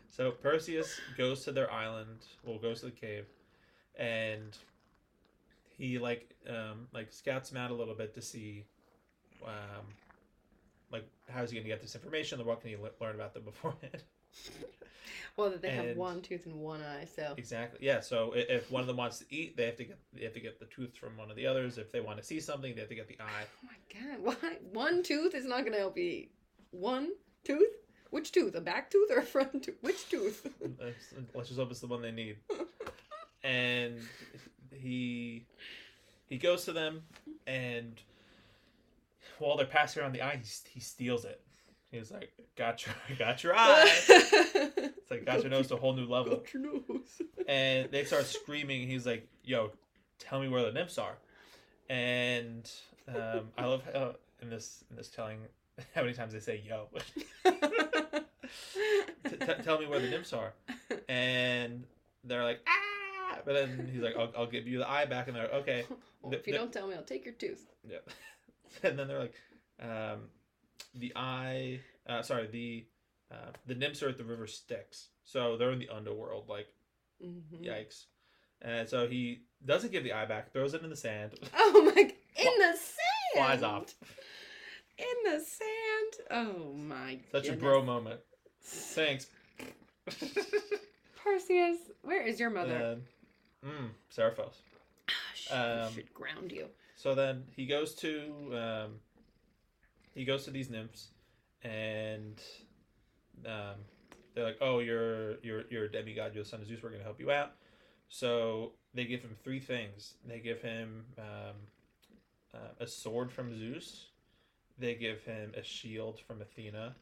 [0.08, 3.26] So Perseus goes to their island, well, goes to the cave,
[3.96, 4.56] and
[5.76, 8.64] he like um like scouts them out a little bit to see,
[9.44, 9.84] um,
[10.90, 12.40] like how's he gonna get this information?
[12.40, 14.02] Or what can he le- learn about them beforehand?
[15.36, 17.34] Well, that they have one tooth and one eye, so.
[17.38, 17.78] exactly.
[17.82, 18.00] Yeah.
[18.00, 20.40] So if one of them wants to eat, they have to get they have to
[20.40, 21.78] get the tooth from one of the others.
[21.78, 23.44] If they want to see something, they have to get the eye.
[23.64, 24.56] Oh my god, why?
[24.72, 26.32] One tooth is not going to help you eat.
[26.70, 27.12] One
[27.44, 27.72] tooth?
[28.10, 28.54] Which tooth?
[28.54, 29.78] A back tooth or a front tooth?
[29.80, 30.46] Which tooth?
[31.34, 32.36] Let's just hope it's the one they need.
[33.42, 34.00] And
[34.70, 35.46] he
[36.28, 37.02] he goes to them,
[37.46, 38.00] and
[39.38, 41.40] while they're passing around the eye, he, he steals it.
[41.92, 45.92] He's like, "Got your got your eye." It's like got your nose to a whole
[45.94, 46.36] new level.
[46.36, 47.22] Got your nose.
[47.46, 48.88] And they start screaming.
[48.88, 49.70] He's like, "Yo,
[50.18, 51.16] tell me where the nymphs are."
[51.90, 52.68] And
[53.08, 55.38] um, I love how in this in this telling
[55.94, 56.88] how many times they say "yo."
[59.24, 60.52] T- t- tell me where the nymphs are.
[61.08, 61.84] and
[62.24, 65.36] they're like ah, but then he's like, I'll, I'll give you the eye back, and
[65.36, 65.84] they're like, okay,
[66.22, 67.66] Well, if you don't tell me, I'll take your tooth.
[67.88, 67.98] yeah,
[68.82, 69.34] and then they're like,
[69.80, 70.20] um,
[70.94, 72.86] the eye, uh, sorry, the
[73.30, 76.68] uh, the nymphs are at the river Styx, so they're in the underworld, like
[77.24, 77.64] Mhm.
[77.64, 78.04] yikes,
[78.60, 82.00] and so he doesn't give the eye back, throws it in the sand, Oh my!
[82.02, 83.34] In the sand.
[83.34, 83.94] flies off.
[84.98, 86.26] In the sand.
[86.30, 87.18] Oh my!
[87.30, 88.20] Such a bro moment.
[88.62, 89.26] Thanks.
[91.16, 92.98] Perseus, where is your mother?
[93.64, 94.54] Mm, Seriphos.
[95.08, 96.66] Ah, shit, um, should ground you.
[96.96, 99.00] So then he goes to um,
[100.14, 101.08] he goes to these nymphs,
[101.62, 102.40] and
[103.46, 103.76] um,
[104.34, 106.34] they're like, "Oh, you're you're you're a demigod.
[106.34, 106.82] You're the son of Zeus.
[106.82, 107.52] We're gonna help you out."
[108.08, 110.14] So they give him three things.
[110.26, 111.54] They give him um,
[112.54, 114.08] uh, a sword from Zeus.
[114.78, 116.94] They give him a shield from Athena,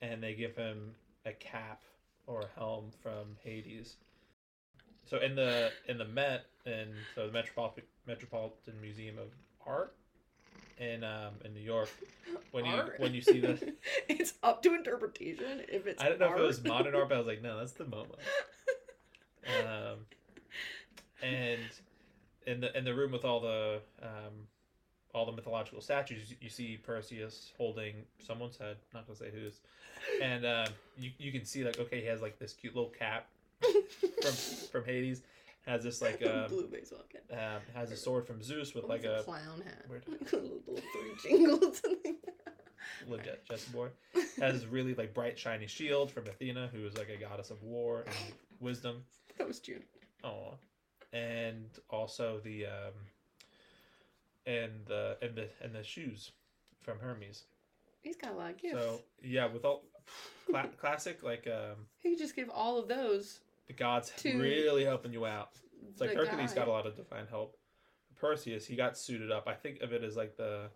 [0.00, 1.82] and they give him a cap
[2.26, 3.96] or a helm from Hades.
[5.04, 9.28] So in the in the Met and so the Metropolitan Metropolitan Museum of
[9.64, 9.94] Art
[10.78, 11.88] in um in New York,
[12.52, 12.94] when you Art?
[12.98, 13.74] when you see the
[14.08, 15.62] it's up to interpretation.
[15.68, 16.38] If it's I don't know art.
[16.38, 18.06] if it was modern art, but I was like, no, that's the MoMA.
[19.46, 19.98] Um,
[21.22, 21.60] and
[22.48, 24.32] in the in the room with all the um,
[25.14, 28.76] all the mythological statues, you see Perseus holding someone's head.
[28.92, 29.60] Not gonna say whose,
[30.20, 30.66] and um,
[30.98, 33.28] you you can see like okay, he has like this cute little cap
[34.22, 35.22] from from Hades.
[35.66, 37.22] Has this like um, blue baseball cap.
[37.32, 39.84] um, has a sword from Zeus with like was a clown hat.
[39.88, 40.04] Weird.
[40.32, 41.82] Little, three jingles.
[43.08, 43.88] legit Jesse boy.
[44.38, 48.04] Has really like bright shiny shield from Athena, who is like a goddess of war
[48.06, 49.02] and wisdom.
[49.38, 49.82] that was June.
[50.22, 50.54] Oh,
[51.12, 52.92] and also the um,
[54.46, 56.30] and the and the and the shoes
[56.80, 57.44] from Hermes.
[58.02, 58.76] He's got a lot of gifts.
[58.76, 59.82] So yeah, with all
[60.48, 63.40] cla- classic like um, he could just give all of those.
[63.66, 65.50] The gods To really helping you out.
[65.90, 66.56] It's like Hercules guy.
[66.60, 67.56] got a lot of divine help.
[68.20, 69.46] Perseus, he got suited up.
[69.46, 70.70] I think of it as like the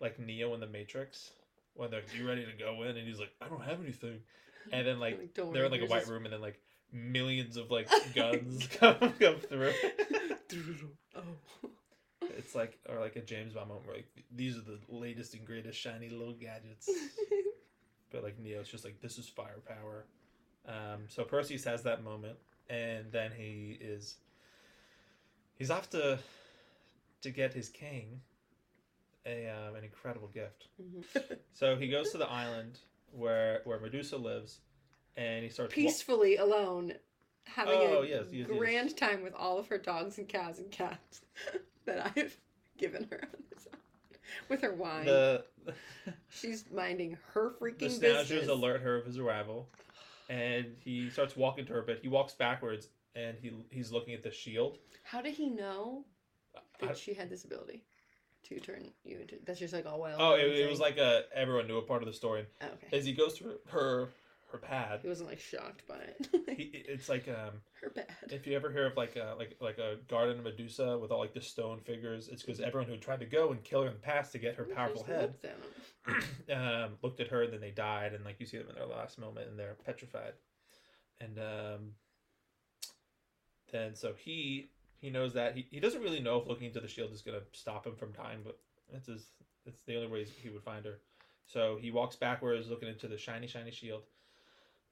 [0.00, 1.30] like Neo in the Matrix
[1.74, 4.20] when they're like, you ready to go in and he's like, I don't have anything.
[4.72, 6.60] And then like don't they're in like a white this- room and then like
[6.92, 9.72] millions of like guns come come through.
[11.16, 11.22] oh.
[12.36, 15.46] It's like or like a James Bond moment where like these are the latest and
[15.46, 16.88] greatest shiny little gadgets.
[18.10, 20.06] but like Neo's just like this is firepower.
[20.66, 22.36] Um, so Perseus has that moment,
[22.70, 24.16] and then he is
[25.56, 26.18] he's off to
[27.22, 28.20] to get his king
[29.26, 30.68] a um, an incredible gift.
[30.82, 31.38] Mhm.
[31.52, 32.78] So he goes to the island
[33.12, 34.58] where where Medusa lives,
[35.16, 36.94] and he starts wa- Peacefully alone,
[37.44, 38.58] having Oh, a yes, yes, yes.
[38.58, 41.20] grand time with all of her dogs and cows and cats
[41.84, 42.36] that I've
[42.78, 43.68] given her on this.
[44.48, 45.04] With her wine.
[45.06, 45.44] the
[46.28, 48.48] She's minding her the freaking snatchers business.
[48.48, 49.68] alert her of his arrival,
[50.34, 54.22] and he starts walking to her, but he walks backwards, and he he's looking at
[54.22, 54.78] the shield.
[55.02, 56.04] How did he know
[56.80, 57.84] that I- she had this ability
[58.44, 59.36] to turn you into?
[59.44, 60.20] That's just like all wild.
[60.20, 62.46] oh, it, it was like a everyone knew a part of the story.
[62.62, 62.96] Oh, okay.
[62.96, 64.08] As he goes through her
[64.54, 66.28] her pad, He wasn't like shocked by it.
[66.56, 68.06] he, it's like um her pad.
[68.30, 71.20] if you ever hear of like a like like a garden of Medusa with all
[71.20, 73.94] like the stone figures, it's because everyone who tried to go and kill her in
[73.94, 75.44] the past to get her powerful head looked
[76.48, 78.76] at um, looked at her and then they died and like you see them in
[78.76, 80.34] their last moment and they're petrified.
[81.20, 81.80] And um,
[83.72, 85.56] then so he he knows that.
[85.56, 87.96] He, he doesn't really know if looking into the shield is going to stop him
[87.96, 88.58] from dying but
[88.92, 89.26] it's his
[89.66, 91.00] it's the only way he would find her.
[91.46, 94.02] So he walks backwards looking into the shiny shiny shield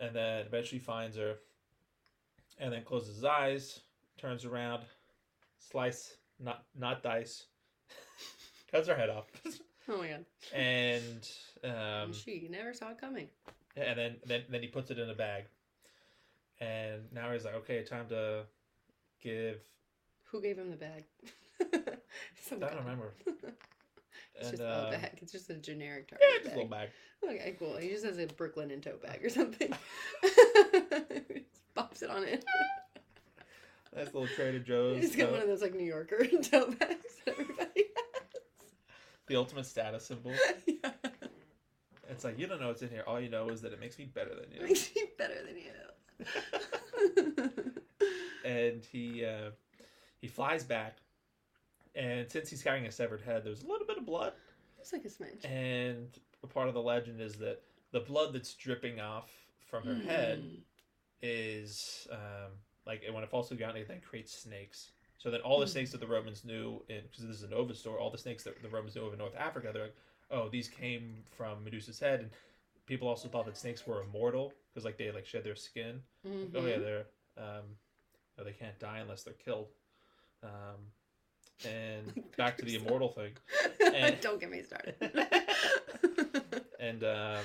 [0.02, 1.36] and then eventually finds her
[2.58, 3.80] and then closes his eyes
[4.18, 4.82] turns around
[5.58, 7.46] slice not not dice
[8.70, 9.26] cuts her head off
[9.88, 10.24] Oh my god.
[10.54, 11.28] and
[11.64, 13.26] um, and she never saw it coming.
[13.76, 15.44] and then then then he puts it in a bag,
[16.60, 18.44] and now he's like, okay, time to
[19.20, 19.58] give.
[20.30, 21.04] Who gave him the bag?
[21.60, 23.12] I don't remember.
[24.35, 25.18] It's And just uh, a bag.
[25.21, 26.57] It's just a generic yeah, Target just a bag.
[26.57, 26.88] little bag.
[27.42, 27.77] Okay, cool.
[27.77, 29.73] He just has a Brooklyn in tote bag or something.
[30.23, 30.35] just
[31.75, 32.45] pops it on it.
[33.95, 35.01] Nice little Trader Joe's.
[35.03, 37.85] He's got uh, one of those like New Yorker tote bags that everybody
[39.29, 40.33] the ultimate status symbol.
[40.66, 40.90] yeah.
[42.11, 43.05] It's like you don't know what's in here.
[43.07, 44.62] All you know is that it makes me better than you.
[44.66, 45.57] Makes me better than
[47.45, 47.62] you.
[48.45, 49.51] and he uh,
[50.21, 50.97] he flies back,
[51.94, 54.33] and since he's carrying a severed head, there's a little bit of blood.
[54.81, 55.44] It's like a smidge.
[55.44, 56.09] And
[56.42, 57.61] a part of the legend is that
[57.92, 59.31] the blood that's dripping off
[59.66, 60.62] from her head Mm.
[61.22, 62.50] is um,
[62.87, 64.90] like when it falls to the ground, it then creates snakes.
[65.18, 65.70] So then all the Hmm.
[65.72, 68.61] snakes that the Romans knew, because this is an Ovid story, all the snakes that
[68.61, 69.96] the Romans knew of in North Africa, they're like,
[70.31, 72.31] oh, these came from Medusa's head, and
[72.87, 76.02] people also thought that snakes were immortal because like they like shed their skin.
[76.26, 76.50] Mhm.
[76.57, 77.76] Oh yeah, they're um,
[78.38, 79.68] oh, they can't die unless they're killed.
[80.42, 80.90] Um,
[81.66, 83.33] and back to the immortal thing.
[83.94, 84.94] and- Don't get me started.
[86.81, 87.44] and um,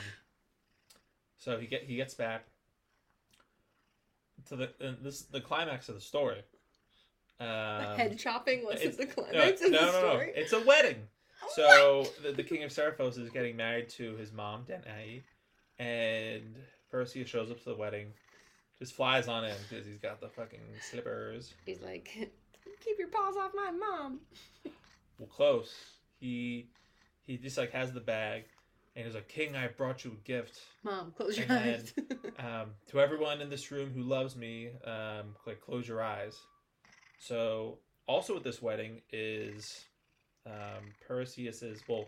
[1.37, 2.45] so he get he gets back
[4.47, 6.41] to the and this the climax of the story.
[7.39, 10.31] Um, Head chopping was the climax no, of the no, no, story.
[10.35, 10.97] it's a wedding.
[11.43, 15.21] Oh So the, the king of Seriphos is getting married to his mom Danae,
[15.77, 16.55] and
[16.89, 18.07] Perseus shows up to the wedding,
[18.79, 21.53] just flies on in because he's got the fucking slippers.
[21.65, 22.31] He's like,
[22.83, 24.19] keep your paws off my mom.
[25.19, 25.73] Well, close.
[26.19, 26.67] He
[27.25, 28.43] he just like has the bag,
[28.95, 31.93] and he's like, "King, I brought you a gift." Mom, close your And eyes.
[32.39, 36.35] um, to everyone in this room who loves me, um, like close your eyes.
[37.19, 39.85] So also at this wedding is
[40.45, 42.05] um, Perseus's well,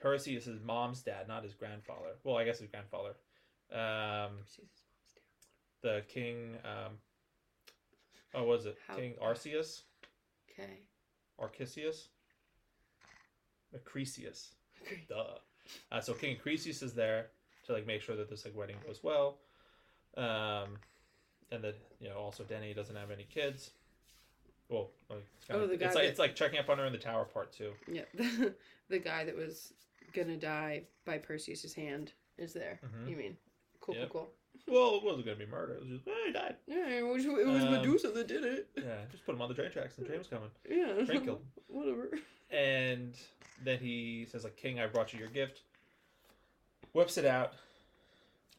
[0.00, 2.16] Perseus's mom's dad, not his grandfather.
[2.24, 3.14] Well, I guess his grandfather.
[3.72, 4.38] Um,
[5.82, 6.56] the king.
[6.64, 6.92] Um,
[8.34, 9.82] oh, what was it How- King Arceus?
[10.62, 10.80] Okay.
[11.40, 12.08] Arcesius?
[13.74, 14.48] Acrisius.
[15.08, 15.24] Duh.
[15.92, 17.28] Uh, so King Acrisius is there
[17.66, 19.38] to like make sure that this like wedding goes well,
[20.16, 20.76] um,
[21.52, 23.70] and that you know also Denny doesn't have any kids.
[24.68, 26.78] Well, like, it's, kind Oh, of, the guy it's like it's like checking up on
[26.78, 27.72] her in the tower part too.
[27.90, 28.54] Yeah, the,
[28.88, 29.72] the guy that was
[30.12, 32.80] gonna die by Perseus's hand is there.
[32.84, 33.10] Mhm.
[33.10, 33.36] You mean?
[33.80, 34.10] Cool, Yep.
[34.10, 34.30] cool,
[34.68, 35.74] Well, it wasn't gonna be murder.
[35.74, 36.56] It was just hey, he died.
[36.66, 38.68] Yeah, it was, it was Um, Medusa that did it.
[38.76, 39.96] Yeah, just put him on the train tracks.
[39.98, 40.50] And The train was coming.
[40.68, 41.04] Yeah.
[41.04, 41.46] Train killed him.
[41.68, 42.10] Whatever.
[42.50, 43.14] And
[43.64, 45.60] then he says like, "King, I brought you your gift."
[46.92, 47.54] Whips it out.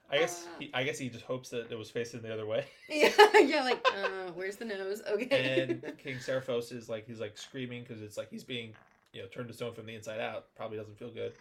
[0.10, 0.52] I guess Ah.
[0.60, 2.66] he, I guess he just hopes that it was facing the other way.
[2.90, 3.64] Yeah, yeah.
[3.64, 5.02] Like, uh, where's the nose?
[5.10, 5.62] Okay.
[5.62, 8.74] and King Seriphos is like he's like screaming because it's like he's being
[9.14, 10.48] you know turned to stone from the inside out.
[10.56, 11.32] Probably doesn't feel good,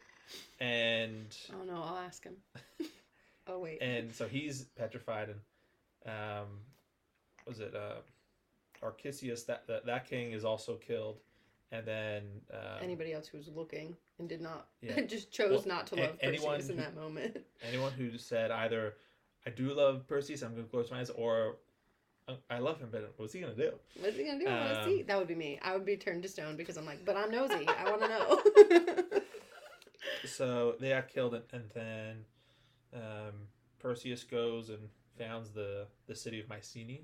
[0.60, 2.34] and oh no, I'll ask him.
[3.50, 3.82] Oh wait.
[3.82, 5.40] and so he's petrified and
[6.14, 6.46] um,
[7.46, 7.96] was it uh,
[8.82, 11.18] Arcisius that, that that king is also killed,
[11.72, 15.00] and then um, Anybody else who was looking and did not Yeah.
[15.06, 17.38] just chose Well, not to love anyone Perseus in that moment.
[17.62, 18.94] anyone who said either
[19.46, 21.56] I do love Perseus, I'm going to close my eyes, or
[22.28, 23.72] "Uh, I love him, but what's he gonna do?
[24.00, 24.46] What's he gonna do?
[24.46, 25.02] I want to Um, see.
[25.02, 25.58] That would be me.
[25.62, 27.66] I would be turned to stone because I'm like, but I'm nosy.
[27.68, 29.20] I want to know.
[30.24, 32.24] So they got killed, and, and then
[32.94, 33.32] um,
[33.78, 34.78] Perseus goes and
[35.18, 37.02] founds the the city of Mycenae,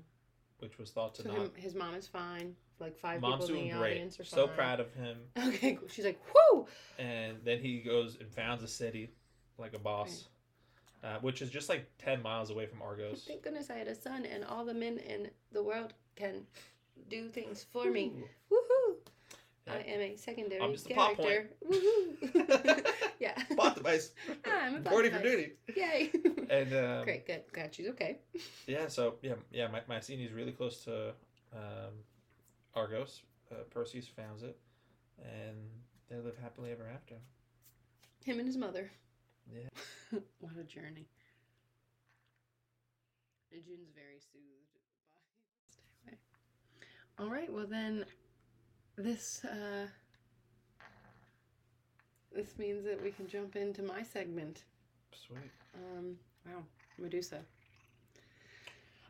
[0.59, 1.37] which was thought to so not.
[1.37, 2.55] him, his mom is fine.
[2.79, 3.91] Like five Mom's people in the great.
[3.93, 5.17] audience are So proud of him.
[5.47, 5.79] Okay.
[5.89, 6.67] She's like, whoo!
[6.99, 9.09] And then he goes and founds a city
[9.57, 10.27] like a boss,
[11.03, 13.23] uh, which is just like ten miles away from Argos.
[13.27, 16.45] Thank goodness I had a son, and all the men in the world can
[17.09, 18.13] do things for me.
[18.51, 18.55] Ooh.
[18.55, 18.86] Woohoo!
[19.97, 20.03] Yeah.
[20.03, 21.55] I am a secondary I'm just a plot character.
[21.69, 22.87] Woohoo!
[23.19, 23.33] yeah.
[23.55, 24.11] Plot device.
[24.45, 25.51] I'm a plot Ready for duty.
[25.75, 26.11] Yay!
[26.49, 27.43] And um, Great, good.
[27.51, 28.19] Glad she's okay.
[28.67, 31.09] Yeah, so yeah, yeah, My- Mycenae is really close to
[31.53, 31.93] um,
[32.75, 33.21] Argos.
[33.51, 34.57] Uh, Perseus founds it,
[35.23, 35.55] and
[36.09, 37.15] they live happily ever after.
[38.25, 38.91] Him and his mother.
[39.53, 40.19] Yeah.
[40.39, 41.07] what a journey.
[43.53, 44.77] And June's very soothed
[46.05, 48.05] by All right, well then,
[48.97, 49.87] this uh,
[52.35, 54.63] this means that we can jump into my segment.
[55.13, 55.51] Sweet.
[55.75, 56.63] Um, wow,
[56.97, 57.39] Medusa.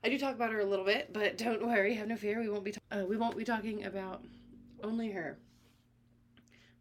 [0.04, 2.40] I do talk about her a little bit, but don't worry, have no fear.
[2.40, 4.24] We won't be ta- uh, we won't be talking about
[4.84, 5.38] only her.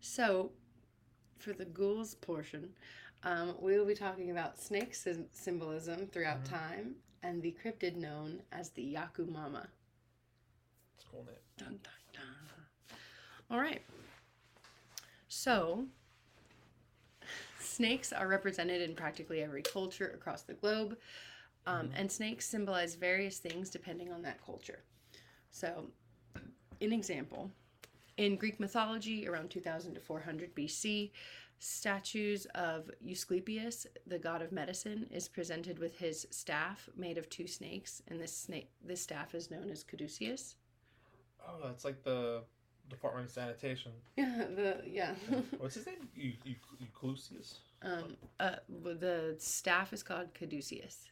[0.00, 0.52] So,
[1.38, 2.74] for the ghouls portion,
[3.24, 6.48] um, we will be talking about snake sym- symbolism throughout Mhm.
[6.50, 9.66] time and the cryptid known as the Yacumama.
[10.94, 11.34] It's a cool name.
[11.56, 11.92] Dun, dun.
[13.50, 13.82] All right.
[15.28, 15.86] So,
[17.60, 20.96] snakes are represented in practically every culture across the globe,
[21.66, 21.92] um, Mhm.
[21.96, 24.82] and snakes symbolize various things depending on that culture.
[25.50, 25.90] So,
[26.80, 27.50] an example
[28.16, 31.12] in Greek mythology, around 2000 to 400 BC,
[31.58, 37.46] statues of Asclepius, the god of medicine, is presented with his staff made of two
[37.46, 40.56] snakes, and this snake, this staff is known as caduceus.
[41.40, 42.44] Oh, that's like the
[42.88, 43.92] Department of Sanitation.
[44.16, 45.14] Yeah, the yeah.
[45.58, 46.08] What's his name?
[46.14, 46.32] Eu-
[46.80, 47.60] Euclusius.
[47.82, 51.08] um, uh, the staff is called Caduceus,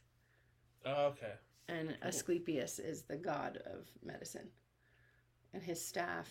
[0.85, 1.33] Oh, okay.
[1.67, 2.09] and Cool.
[2.09, 4.49] Asclepius is the god of medicine,
[5.53, 6.29] and his staff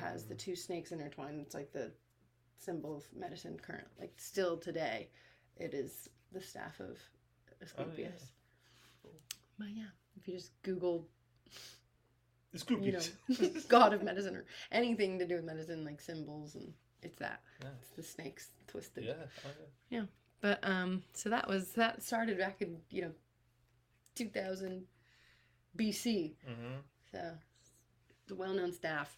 [0.00, 0.38] has the Mm.
[0.38, 1.40] two snakes intertwined.
[1.40, 1.92] It's like the
[2.58, 3.58] symbol of medicine.
[3.58, 5.08] Current, like still today,
[5.56, 6.98] it is the staff of
[7.62, 8.32] Asclepius.
[9.02, 9.12] Cool.
[9.58, 11.08] But yeah, if you just Google,
[12.54, 16.72] It's you know, god of medicine or anything to do with medicine, like symbols, and
[17.02, 17.40] it's that.
[17.60, 17.68] Yeah.
[17.80, 19.04] It's the snakes twisted.
[19.04, 19.14] Yeah.
[19.44, 19.50] oh,
[19.90, 20.04] yeah.
[20.40, 23.10] But um, so that was that started back in you know,
[24.14, 24.84] two thousand
[25.76, 26.34] BC.
[26.48, 26.76] Mm-hmm.
[27.10, 27.32] So
[28.28, 29.16] the well-known staff.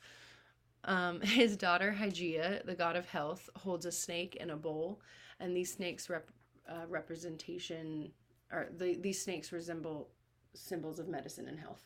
[0.85, 5.01] Um, his daughter Hygeia, the god of health, holds a snake in a bowl,
[5.41, 6.31] and these snakes rep,
[6.69, 8.11] uh, representation
[8.53, 10.09] or the, these snakes resemble
[10.55, 11.85] symbols of medicine and health.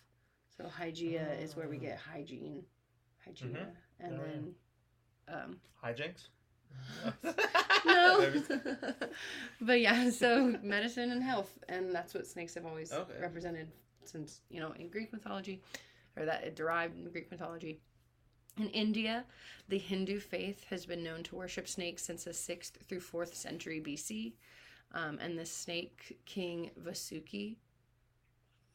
[0.61, 2.63] So Hygeia is where we get hygiene,
[3.27, 3.77] Hygeia, Mhm.
[4.01, 4.55] and Oh, then
[5.29, 6.29] um, Hijinks.
[7.87, 8.31] no,
[9.61, 13.21] but yeah, so medicine and health, and that's what snakes have always Okay.
[13.21, 13.69] represented
[14.05, 15.63] since you know in Greek mythology,
[16.17, 17.81] or that it derived in Greek mythology.
[18.59, 19.25] In India,
[19.69, 23.81] the Hindu faith has been known to worship snakes since the sixth through fourth century
[23.81, 24.35] BC,
[24.93, 27.57] um, and the snake king Vasuki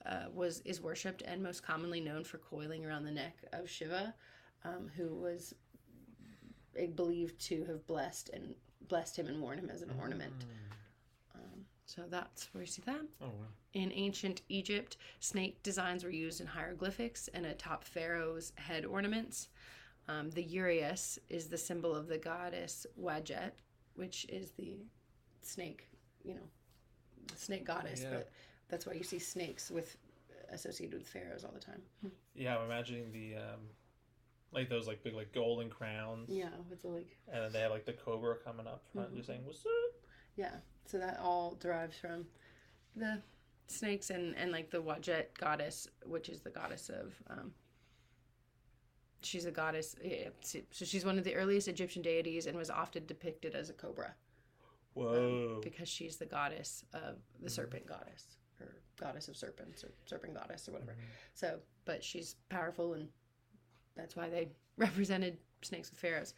[0.05, 4.13] uh, was is worshipped and most commonly known for coiling around the neck of Shiva,
[4.63, 5.53] um, who was
[6.95, 8.55] believed to have blessed and
[8.87, 10.45] blessed him and worn him as an ornament.
[11.33, 13.01] Um, so that's where you see that.
[13.21, 13.47] Oh wow.
[13.73, 19.49] In ancient Egypt, snake designs were used in hieroglyphics and atop pharaoh's head ornaments.
[20.07, 23.51] Um, the uraeus is the symbol of the goddess Wajet,
[23.95, 24.77] which is the
[25.41, 25.89] snake,
[26.23, 26.47] you know,
[27.35, 28.03] snake goddess.
[28.03, 28.09] Yeah.
[28.11, 28.31] But
[28.69, 29.97] that's why you see snakes with
[30.51, 31.81] associated with pharaohs all the time.
[32.35, 33.61] Yeah, I'm imagining the um,
[34.51, 36.29] like those like big like golden crowns.
[36.29, 39.17] Yeah, with the like And then they have like the cobra coming up front, Mhm.
[39.17, 39.71] just saying "What's up?"
[40.35, 40.55] Yeah,
[40.85, 42.25] so that all derives from
[42.95, 43.21] the
[43.67, 47.13] snakes and and like the Wajet goddess, which is the goddess of.
[47.29, 47.53] Um,
[49.21, 53.05] she's a goddess, yeah, so she's one of the earliest Egyptian deities and was often
[53.07, 54.13] depicted as a cobra
[54.95, 58.37] um, because she's the goddess of the serpent goddess
[58.99, 60.95] goddess of serpents or serpent goddess or whatever.
[61.33, 63.07] So, but she's powerful, and
[63.95, 66.33] that's why they represented snakes with pharaohs.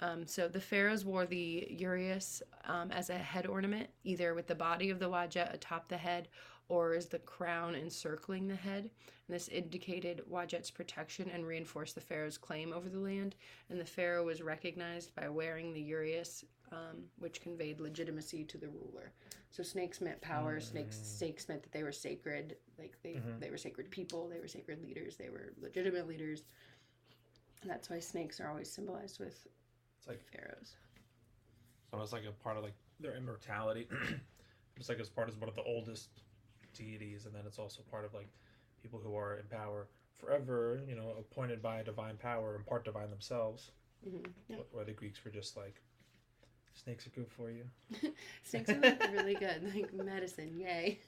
[0.00, 4.54] Um, so the pharaohs wore the uraeus um, as a head ornament, either with the
[4.54, 6.28] body of the wajet atop the head
[6.68, 8.90] or as the crown encircling the head.
[9.26, 13.34] And this indicated Wajet's protection and reinforced the pharaoh's claim over the land.
[13.70, 18.68] And the pharaoh was recognized by wearing the uraeus, um, which conveyed legitimacy to the
[18.68, 19.12] ruler.
[19.50, 20.60] So snakes meant power.
[20.60, 22.56] Snakes snakes meant that they were sacred.
[22.78, 23.40] Like they Mhm.
[23.40, 24.28] they were sacred people.
[24.28, 25.16] They were sacred leaders.
[25.16, 26.44] They were legitimate leaders.
[27.62, 29.46] And that's why snakes are always symbolized with
[29.98, 30.76] It's like pharaohs.
[31.84, 33.88] it's almost like a part of like their immortality.
[34.76, 36.10] it's like it's part of one of the oldest
[36.74, 38.28] deities, and then it's also part of like
[38.82, 39.88] people who are in power
[40.18, 40.80] forever.
[40.86, 43.72] You know, appointed by a divine power and part divine themselves.
[44.04, 44.56] hmm Yeah.
[44.72, 45.80] Where the Greeks were just like,
[46.82, 47.64] snakes are good for you.
[48.44, 50.56] Snakes are like really good, like medicine.
[50.58, 51.00] Yay.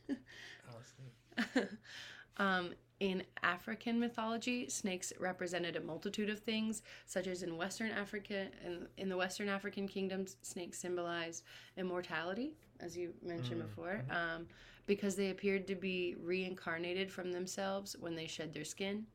[0.68, 1.62] Oh,
[2.36, 8.48] um, in African mythology, snakes represented a multitude of things, such as in Western Africa
[8.64, 11.44] and in the Western African kingdoms, snakes symbolized
[11.76, 14.46] immortality, as you mentioned Mm, before, um,
[14.86, 19.06] because they appeared to be reincarnated from themselves when they shed their skin.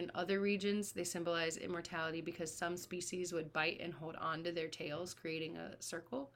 [0.00, 4.50] In other regions, they symbolize immortality because some species would bite and hold on to
[4.50, 6.30] their tails, creating a circle.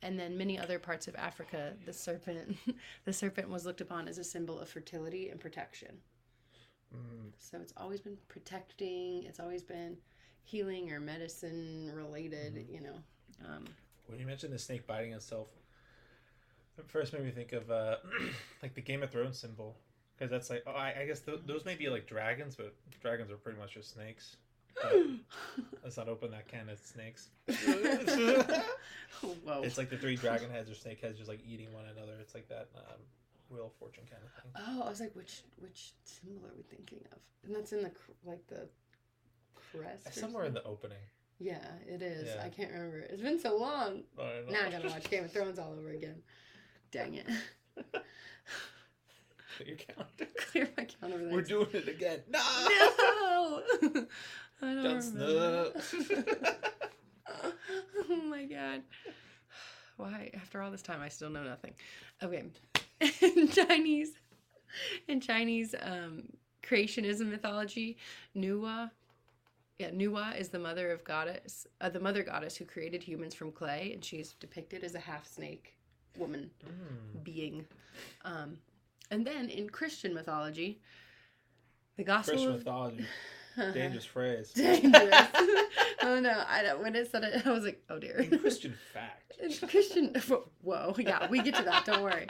[0.00, 2.56] And then many other parts of Africa, the serpent,
[3.04, 5.98] the serpent was looked upon as a symbol of fertility and protection.
[6.96, 9.24] Mm, So it's always been protecting.
[9.24, 9.98] It's always been
[10.44, 12.66] healing or medicine related.
[12.66, 12.96] You know,
[13.44, 13.66] um,
[14.06, 15.50] when you mentioned the snake biting itself,
[16.78, 17.96] it first made me think of uh,
[18.62, 19.76] like the Game of Thrones symbol.
[20.22, 23.32] Because that's like, oh, I, I guess th- those may be like dragons, but dragons
[23.32, 24.36] are pretty much just snakes.
[24.80, 24.94] But
[25.82, 27.30] let's not open that can of snakes.
[29.20, 29.62] whoa.
[29.64, 32.12] It's like the three dragon heads or snake heads just like eating one another.
[32.20, 33.00] It's like that um,
[33.50, 34.52] Wheel of Fortune kind of thing.
[34.64, 37.18] oh, I was like, which which symbol are we thinking of?
[37.44, 38.68] And that's in the cr- like the
[39.56, 40.14] crest.
[40.14, 40.98] Somewhere in the opening.
[41.40, 42.28] Yeah, it is.
[42.32, 42.44] Yeah.
[42.44, 43.00] I can't remember.
[43.10, 44.04] It's been so long.
[44.16, 44.42] I.
[44.48, 46.22] Now I gotta watch Game of Thrones all over again.
[46.92, 47.26] Dang it.
[49.58, 50.26] Put your calendar.
[50.50, 51.28] Clear my count over.
[51.30, 52.20] We're doing it again.
[52.28, 52.40] No!
[52.98, 53.62] No!
[54.62, 55.72] I don't Don't remember.
[55.80, 56.54] snub.
[58.10, 58.82] oh my god.
[59.96, 61.74] Why, after all this time, I still know nothing.
[62.22, 62.44] Okay.
[63.20, 64.12] In Chinese,
[65.08, 66.22] in Chinese um,
[66.62, 67.96] creationism mythology,
[68.36, 68.90] Nuwa,
[69.78, 73.50] yeah, Nuwa is the mother of goddess, uh, the mother goddess who created humans from
[73.50, 75.74] clay, and she's depicted as a half snake
[76.16, 77.24] woman Mm.
[77.24, 77.66] being.
[78.24, 78.58] Um,
[79.12, 80.80] and then in Christian mythology,
[81.96, 83.06] the gospel Christian of mythology.
[83.74, 84.50] Dangerous phrase.
[84.54, 84.94] dangerous.
[86.02, 86.80] oh no, I don't.
[86.80, 88.16] When it said it, I was like, oh dear.
[88.16, 89.34] In Christian fact.
[89.38, 90.14] In Christian,
[90.62, 91.84] whoa, yeah, we get to that.
[91.84, 92.28] Don't worry.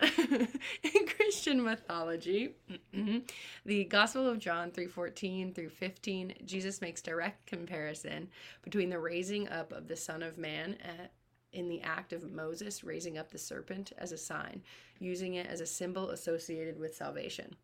[0.00, 2.56] In Christian mythology,
[2.94, 3.18] mm-hmm,
[3.64, 8.28] the Gospel of John three fourteen through fifteen, Jesus makes direct comparison
[8.62, 11.12] between the raising up of the Son of Man at,
[11.52, 14.62] in the act of Moses raising up the serpent as a sign,
[14.98, 17.54] using it as a symbol associated with salvation.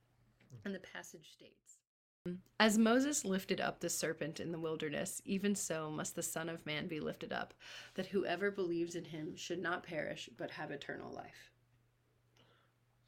[0.65, 1.77] And the passage states
[2.59, 6.65] As Moses lifted up the serpent in the wilderness, even so must the Son of
[6.65, 7.53] Man be lifted up,
[7.95, 11.51] that whoever believes in him should not perish, but have eternal life.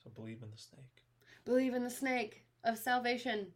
[0.02, 1.02] So believe in the snake.
[1.44, 3.46] Believe in the snake of salvation.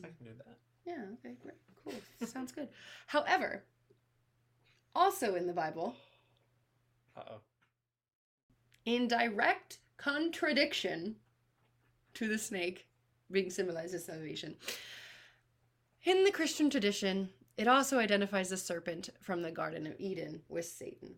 [0.00, 0.56] I can do that.
[0.84, 1.56] Yeah, okay, great.
[1.84, 2.26] Cool.
[2.26, 2.68] Sounds good.
[3.06, 3.64] However,
[4.98, 5.94] also in the Bible,
[7.16, 7.40] Uh oh.
[8.84, 11.16] in direct contradiction
[12.14, 12.86] to the snake
[13.30, 14.56] being symbolized as salvation.
[16.04, 20.64] In the Christian tradition, it also identifies the serpent from the Garden of Eden with
[20.64, 21.14] Satan.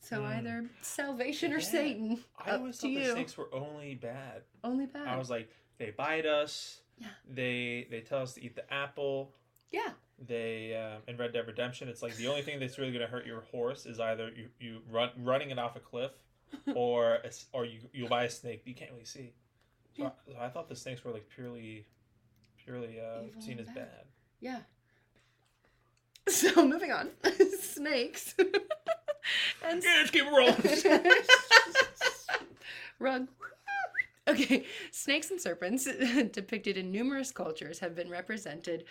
[0.00, 0.26] So Hmm.
[0.36, 1.64] either salvation or Yeah.
[1.76, 2.24] Satan.
[2.38, 4.42] I always thought the snakes were only bad.
[4.62, 5.06] Only bad.
[5.08, 5.48] I was like,
[5.78, 6.80] they bite us.
[6.98, 7.08] Yeah.
[7.28, 9.32] They they tell us to eat the apple.
[9.70, 9.94] yeah.
[10.18, 13.10] They um, in Red Dead Redemption, it's like the only thing that's really going to
[13.10, 16.12] hurt your horse is either you, you run running it off a cliff,
[16.74, 19.32] or a or you you buy a snake but you can't really see.
[19.96, 21.86] So, I, I thought the snakes were like purely
[22.64, 23.74] purely uh, seen as bad.
[23.74, 24.04] bad.
[24.40, 24.58] Yeah.
[26.26, 27.10] So moving on.
[27.60, 28.34] Snakes.
[28.38, 30.54] and Yeah, let's keep rolling.
[32.98, 33.28] Rug.
[34.26, 35.84] Okay, snakes and serpents
[36.32, 38.84] depicted in numerous cultures have been represented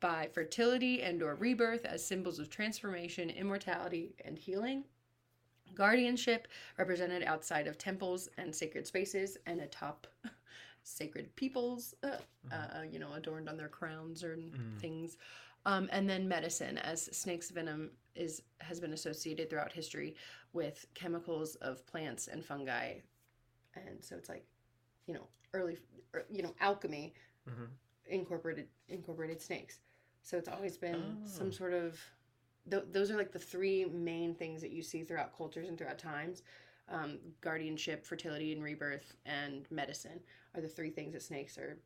[0.00, 4.84] by fertility and or rebirth as symbols of transformation, immortality, and healing.
[5.74, 10.06] Guardianship represented outside of temples and sacred spaces and atop
[10.82, 12.16] sacred peoples, uh,
[12.50, 14.80] uh, you know, adorned on their crowns or Mhm.
[14.80, 15.18] things.
[15.66, 20.16] Um, and then medicine, as snake's venom is has been associated throughout history
[20.52, 22.94] with chemicals of plants and fungi,
[23.74, 24.44] and so it's like,
[25.06, 25.78] you know, early,
[26.14, 27.14] er, you know, alchemy
[27.46, 27.68] Mhm.
[28.06, 29.80] incorporated incorporated snakes.
[30.28, 31.26] So it's always been Oh.
[31.26, 31.98] some sort of.
[32.70, 35.98] Th- those are like the three main things that you see throughout cultures and throughout
[35.98, 36.42] times.
[36.90, 40.20] Um, guardianship, fertility and rebirth, and medicine
[40.54, 41.78] are the three things that snakes are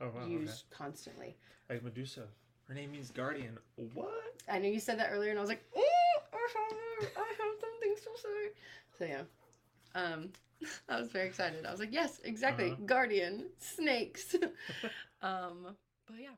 [0.00, 0.26] Oh wow.
[0.28, 1.36] used constantly.
[1.70, 2.26] Like Medusa.
[2.66, 3.56] Her name means guardian.
[3.94, 4.34] What?
[4.48, 7.54] I know you said that earlier, and I was like, oh, I have, I have
[7.60, 8.52] something to say.
[8.98, 9.22] So yeah,
[10.00, 10.30] um,
[10.88, 11.64] I was very excited.
[11.64, 12.82] I was like, yes, exactly, Uh-huh.
[12.86, 14.34] guardian snakes.
[15.22, 15.76] um,
[16.08, 16.30] but yeah.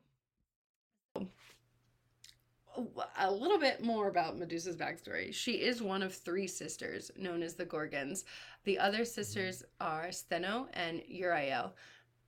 [3.18, 5.32] A little bit more about Medusa's backstory.
[5.32, 8.24] She is one of three sisters known as the Gorgons.
[8.64, 11.72] The other sisters are Stheno and Uriel,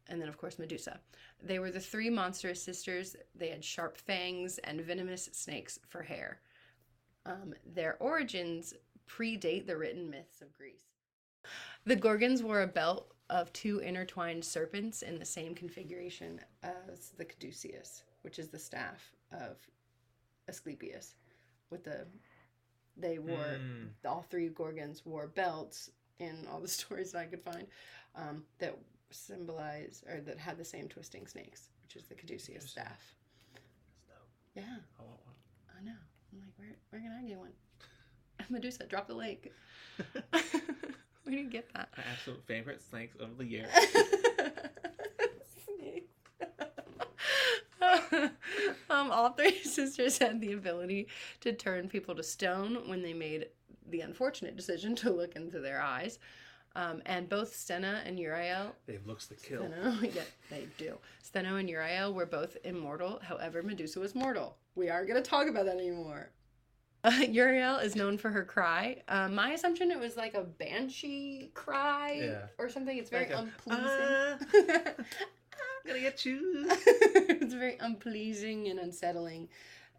[0.09, 1.01] and then, of course, Medusa.
[1.42, 3.16] They were the three monstrous sisters.
[3.34, 6.40] They had sharp fangs and venomous snakes for hair.
[7.24, 8.72] Um, their origins
[9.09, 10.92] predate the written myths of Greece.
[11.84, 17.24] The Gorgons wore a belt of two intertwined serpents in the same configuration as the
[17.24, 19.59] caduceus, which is the staff of
[20.49, 21.14] Asclepius.
[21.70, 22.07] With the,
[22.97, 23.90] they wore Mm.
[24.07, 27.66] all three Gorgons wore belts in all the stories that I could find
[28.14, 28.76] um, that
[29.11, 33.14] symbolize or that had the same twisting snakes, which is the caduceus staff.
[34.55, 34.62] Yeah,
[34.99, 35.34] I want one.
[35.78, 35.92] I know.
[36.32, 37.53] I'm like, where where can I get one?
[38.51, 39.51] Medusa, drop the link.
[41.26, 41.90] we didn't get that.
[41.97, 43.66] My absolute favorite snakes of the year.
[45.66, 46.14] Snakes.
[48.91, 51.09] Um, all three sisters had the ability
[51.41, 53.47] to turn people to stone when they made
[53.89, 56.18] the unfortunate decision to look into their eyes.
[56.74, 59.62] Um, and both Stheno and Uriel They've looks to kill.
[59.62, 60.99] Stheno, yeah, they do.
[61.24, 63.18] Stheno and Uriel were both immortal.
[63.22, 64.59] However, Medusa was mortal.
[64.74, 66.28] We aren't going to talk about that anymore.
[67.03, 69.01] Uh, Uriel is known for her cry.
[69.09, 72.47] Um, my assumption it was like a banshee cry Yeah.
[72.59, 72.99] or something.
[72.99, 74.87] It's very Like a, unpleasing.
[74.95, 75.05] I'm
[75.87, 76.66] gonna get you.
[76.70, 79.49] it's very unpleasing and unsettling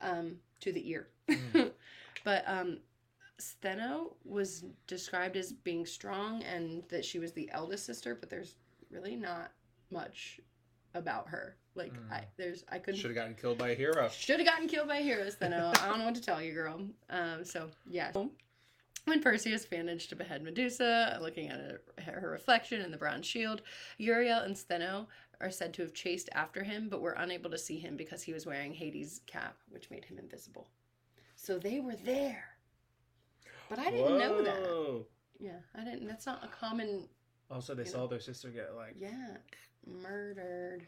[0.02, 1.08] um, to the ear.
[1.30, 1.72] Mm.
[2.24, 2.80] but um,
[3.40, 8.56] Stheno was described as being strong and that she was the eldest sister, but there's
[8.90, 9.52] really not
[9.92, 10.40] much
[10.96, 11.56] about her.
[11.76, 12.26] Like I Mm.
[12.38, 14.10] there's I couldn't Should have gotten killed by a hero.
[14.10, 15.78] should have gotten killed by heroes, Stheno.
[15.80, 16.82] I don't know what to tell you, girl.
[17.10, 18.12] Um, so yeah.
[19.06, 21.82] When Perseus managed to behead Medusa, looking at her,
[22.20, 23.62] her reflection in the bronze shield,
[24.00, 25.06] Uriel and Stheno
[25.40, 28.34] are said to have chased after him, but were unable to see him because he
[28.34, 30.68] was wearing Hades' cap, which made him invisible.
[31.36, 32.44] So they were there.
[33.70, 35.06] But I didn't know that.
[35.40, 36.08] Yeah, I didn't.
[36.08, 37.08] That's not a common.
[37.52, 38.96] Oh, also, they You saw their sister get like.
[38.98, 39.38] Yeah,
[40.02, 40.88] murdered.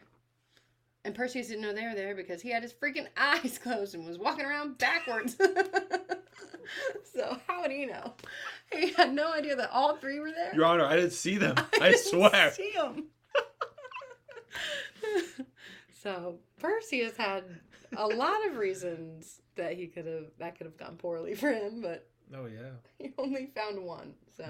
[1.06, 4.06] And Perseus didn't know they were there because he had his freaking eyes closed and
[4.06, 5.38] was walking around backwards.
[7.14, 8.14] so how would he know?
[8.72, 10.54] He had no idea that all three were there.
[10.54, 11.56] Your Honor, I didn't see them.
[11.82, 12.52] I, didn't swear.
[12.52, 13.06] See 'em.
[16.03, 17.43] so Perseus had
[17.95, 21.82] a lot of reasons that he could have that could have gone poorly for him,
[21.82, 22.70] but Oh yeah.
[22.99, 24.14] he only found one.
[24.38, 24.45] So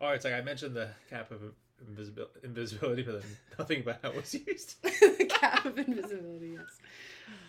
[0.00, 1.42] All right, so like I mentioned the cap of
[1.84, 4.76] invisibil- invisibility, but then nothing about how it was used.
[4.82, 6.56] the cap of invisibility.
[6.58, 6.78] Yes,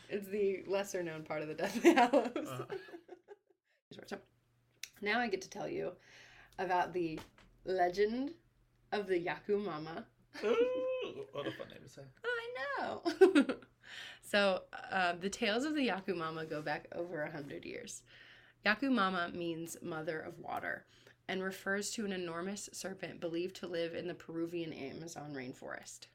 [0.09, 2.47] it's the lesser known part of the Deathly Hallows.
[2.47, 2.65] Uh.
[4.07, 4.17] So,
[5.01, 5.91] now I get to tell you
[6.57, 7.19] about the
[7.65, 8.31] legend
[8.91, 10.05] of the Yacumama.
[10.43, 12.01] Ooh, what a fun name to say.
[12.23, 13.45] I know.
[14.21, 18.03] so uh, the tales of the Yacumama go back over a hundred years.
[18.65, 20.85] Yacumama means mother of water
[21.27, 26.07] and refers to an enormous serpent believed to live in the Peruvian Amazon rainforest.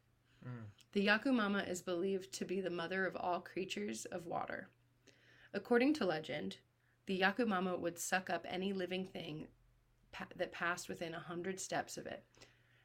[0.46, 0.64] Mm.
[0.92, 4.68] The Yacumama is believed to be the mother of all creatures of water.
[5.54, 6.56] According to legend,
[7.06, 9.48] the Yacumama would suck up any living thing
[10.12, 12.22] pa- that passed within a hundred steps of it.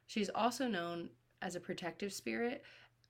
[0.06, 1.10] She's also known
[1.42, 2.62] as a protective spirit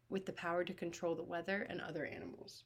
[0.09, 2.64] with the power to control the weather and other animals.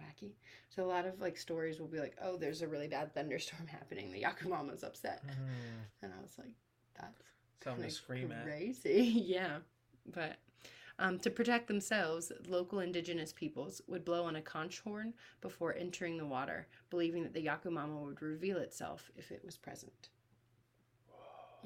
[0.00, 0.32] Wacky.
[0.70, 3.66] So a lot of like stories will be like, "Oh, there's a really bad thunderstorm
[3.78, 4.10] happening.
[4.12, 5.84] The Yacumama's upset," Mm.
[6.02, 6.52] and I was like,
[6.98, 7.22] "That's
[7.62, 8.44] Something to kinda scream at.
[8.44, 9.02] crazy.
[9.26, 9.58] yeah,
[10.06, 10.36] but
[10.98, 15.12] um, to protect themselves, local indigenous peoples would blow on a conch horn
[15.42, 20.08] before entering the water, believing that the Yacumama would reveal itself if it was present.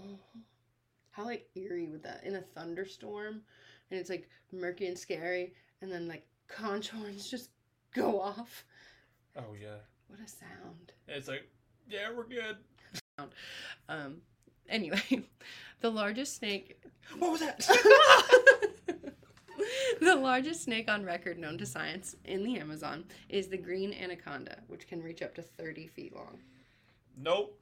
[0.00, 0.42] Mhm.
[1.10, 3.42] How like eerie would that in a thunderstorm,
[3.90, 5.52] and it's like murky and scary,
[5.82, 7.50] and then like conch horns just
[7.94, 8.64] go off.
[9.36, 9.76] Oh yeah.
[10.08, 10.92] What a sound!
[11.06, 11.48] It's like,
[11.88, 12.56] yeah, we're good.
[13.88, 14.22] Um,
[14.68, 15.00] anyway,
[15.80, 16.82] the largest snake
[17.18, 17.58] What was that?
[20.00, 24.58] the largest snake on record known to science in the Amazon is the green anaconda,
[24.68, 26.38] which can reach up to 30 feet long.
[27.16, 27.56] nope.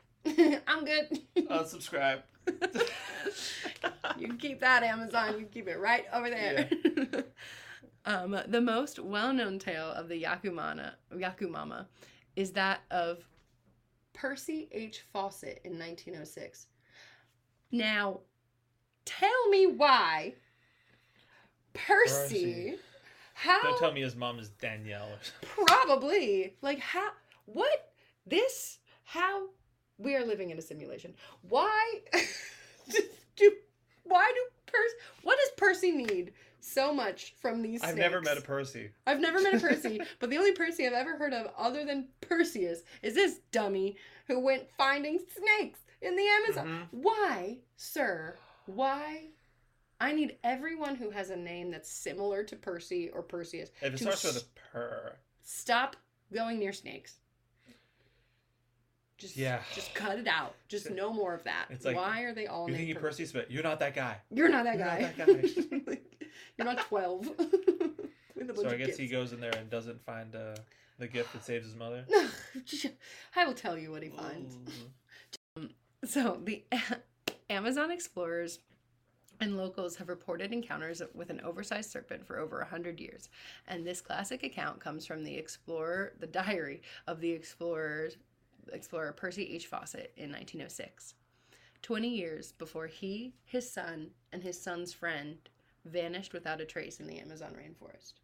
[0.66, 1.22] I'm good.
[1.36, 2.22] Unsubscribe.
[4.18, 5.32] You can keep that Amazon.
[5.32, 6.68] You can keep it right over there.
[8.04, 11.86] um, the most well-known tale of the Yakumana, Yacumama
[12.36, 13.24] is that of
[14.14, 15.04] Percy H.
[15.12, 16.66] Fawcett in 1906.
[17.70, 18.20] Now,
[19.04, 20.34] tell me why
[21.74, 22.78] Percy, Percy.
[23.34, 25.08] how Don't tell me his mom is Danielle.
[25.08, 25.66] Or something.
[25.66, 26.54] Probably.
[26.62, 27.10] Like how
[27.46, 27.92] what
[28.26, 29.48] this how
[29.98, 31.14] we are living in a simulation.
[31.48, 32.00] Why
[33.38, 33.52] do
[34.04, 38.40] why do Percy what does Percy need so much from these I've never met a
[38.40, 38.90] Percy.
[39.06, 42.08] I've never met a Percy, but the only Percy I've ever heard of other than
[42.20, 46.66] Perseus is this dummy who went finding snakes in the Amazon.
[46.68, 46.88] Mhm.
[46.90, 48.36] Why, sir?
[48.66, 49.28] Why?
[50.00, 53.96] I need everyone who has a name that's similar to Percy or Perseus If it
[53.98, 55.16] To starts with a purr.
[55.42, 55.96] stop
[56.32, 57.16] going near snakes.
[59.18, 59.60] Just Yeah.
[59.74, 60.54] just cut it out.
[60.68, 61.66] Just no more of that.
[61.70, 63.26] It's like, Why are they all You think you're Percy?
[63.32, 64.18] But you're not that guy.
[64.30, 65.00] You're not that You're guy.
[65.00, 65.26] not that
[65.70, 65.82] guy.
[65.86, 67.26] Like, you're not twelve.
[67.38, 70.54] With a bunch So I guess he goes in there and doesn't find uh,
[71.00, 72.06] the gift that saves his mother.
[73.36, 74.56] I will tell you what he finds.
[75.58, 75.68] Ooh.
[76.04, 76.62] So the
[77.50, 78.60] Amazon explorers
[79.40, 83.28] and locals have reported encounters with an oversized serpent for over a hundred years,
[83.66, 88.10] and this classic account comes from the explorer, the diary of the explorer,
[88.72, 89.66] explorer Percy H.
[89.66, 91.14] Fawcett in 1906.
[91.82, 95.36] Twenty years before he, his son, and his son's friend
[95.84, 98.14] vanished without a trace in the Amazon rainforest.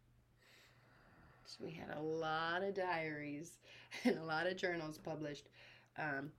[1.45, 3.59] So we had a lot of diaries
[4.03, 5.47] and a lot of journals published
[5.97, 6.31] um,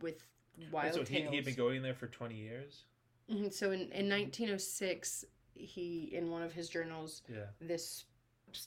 [0.00, 0.24] with
[0.70, 1.30] wild so he, tales.
[1.30, 2.84] he had been going there for 20 years?
[3.30, 5.24] Mhm, So in, in 1906,
[5.54, 7.46] he in one of his journals Yeah.
[7.60, 8.04] this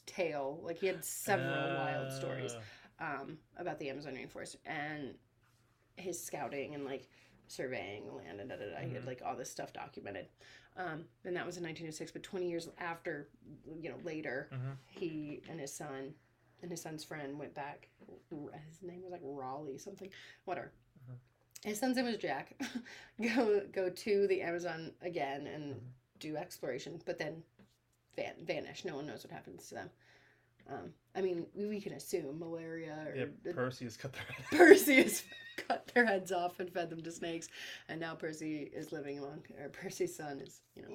[0.07, 2.61] tale like he had several wild stories Ah.
[2.99, 5.15] Um, about the Amazon rainforest and
[5.97, 7.07] his scouting and like
[7.47, 8.79] surveying the land and da da da.
[8.87, 9.07] He had Mhm.
[9.07, 10.27] like all this stuff documented,
[10.77, 12.11] um, and that was in 1906.
[12.11, 13.29] But 20 years after,
[13.81, 14.77] you know, later, Mhm.
[14.87, 16.15] he and his son
[16.61, 17.89] and his son's friend went back.
[18.67, 20.11] His name was like Raleigh something,
[20.45, 20.71] whatever.
[21.07, 21.17] Mhm.
[21.69, 22.57] His son's name was Jack.
[23.21, 25.79] go go to the Amazon again and Mhm.
[26.19, 27.43] do exploration, but then
[28.15, 28.85] van- vanish.
[28.85, 29.91] No one knows what happens to them.
[30.69, 34.45] Um, I mean, we, we can assume malaria or Yeah, the- Perseus cut their head.
[34.51, 35.23] Percy has
[35.67, 37.47] cut their heads off and fed them to snakes,
[37.87, 40.89] and now Percy is living among, or Percy's son is, you know,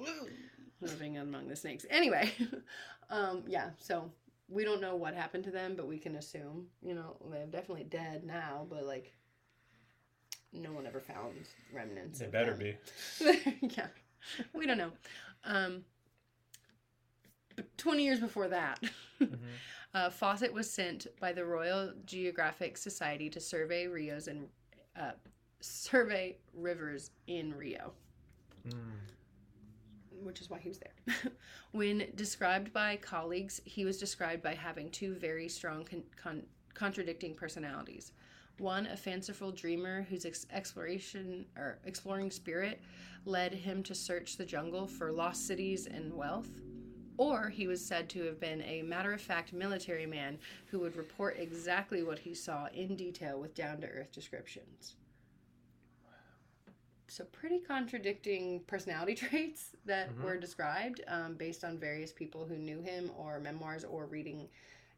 [0.81, 1.85] living among the snakes.
[1.89, 2.31] Anyway,
[3.09, 3.69] um, yeah.
[3.77, 4.11] So
[4.49, 7.85] we don't know what happened to them, but we can assume, you know, they're definitely
[7.85, 8.67] dead now.
[8.69, 9.13] But like,
[10.53, 11.33] no one ever found
[11.73, 12.19] remnants.
[12.19, 12.75] They better them.
[13.21, 13.39] be.
[13.77, 13.87] yeah,
[14.53, 14.91] we don't know.
[15.45, 15.90] Um, but
[17.77, 18.79] 20 years before that,
[19.21, 19.37] Mhm.
[19.93, 24.47] uh, Fawcett was sent by the Royal Geographic Society to survey Rios and
[24.99, 25.11] uh,
[25.59, 27.93] survey rivers in Rio.
[28.67, 28.73] Mm.
[30.23, 31.15] which is why he was there.
[31.71, 36.43] when described by colleagues, he was described by having two very strong con- con-
[36.75, 38.11] contradicting personalities.
[38.59, 42.81] One, a fanciful dreamer whose ex- exploration or exploring spirit
[43.25, 46.49] led him to search the jungle for lost cities and wealth.
[47.17, 50.95] Or he was said to have been a matter of fact military man who would
[50.95, 54.95] report exactly what he saw in detail with down to earth descriptions.
[57.07, 60.23] So, pretty contradicting personality traits that Mhm.
[60.23, 64.47] were described um, based on various people who knew him or memoirs or reading,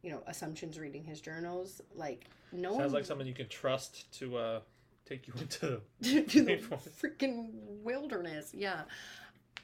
[0.04, 1.82] you know, assumptions reading his journals.
[1.96, 2.82] Like, no Sounds one.
[2.84, 4.60] Sounds like someone you can trust to uh,
[5.06, 5.82] take you into.
[6.30, 6.58] to the
[7.02, 7.50] freaking
[7.84, 8.54] wilderness.
[8.54, 8.84] Yeah.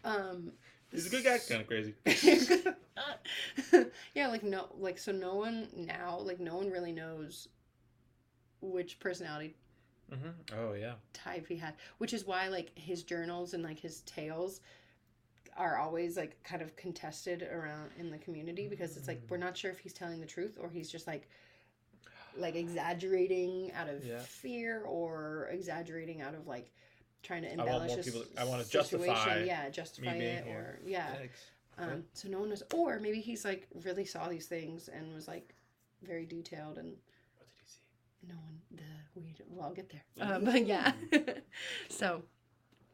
[0.03, 0.53] Um,
[0.91, 1.93] He's a good guy, kind of crazy.
[4.15, 7.47] yeah, like no, like so no one now, like no one really knows
[8.61, 9.55] which personality
[10.11, 10.29] Mm-hmm.
[10.59, 10.93] Oh yeah.
[11.13, 14.59] type he had, which is why like his journals and like his tales
[15.55, 19.55] are always like kind of contested around in the community because it's like we're not
[19.55, 21.29] sure if he's telling the truth or he's just like
[22.37, 24.17] like exaggerating out of Yeah.
[24.19, 26.71] fear or exaggerating out of like
[27.23, 29.05] trying to want embellish more a people- s- I wanna situation.
[29.13, 30.79] justify yeah justify being it here.
[30.83, 31.83] or yeah Yikes.
[31.83, 35.27] um, so no one knows or maybe he's like really saw these things and was
[35.27, 35.53] like
[36.01, 36.87] very detailed and
[37.37, 38.27] What did he see?
[38.27, 40.93] no one the we well I'll get there uh, but yeah
[41.89, 42.23] so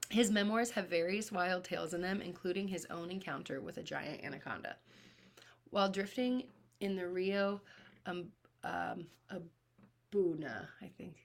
[0.10, 4.24] his memoirs have various wild tales in them including his own encounter with a giant
[4.24, 4.76] anaconda
[5.70, 6.44] while drifting
[6.80, 7.62] in the rio
[8.06, 8.26] um,
[8.64, 11.16] um abuna i think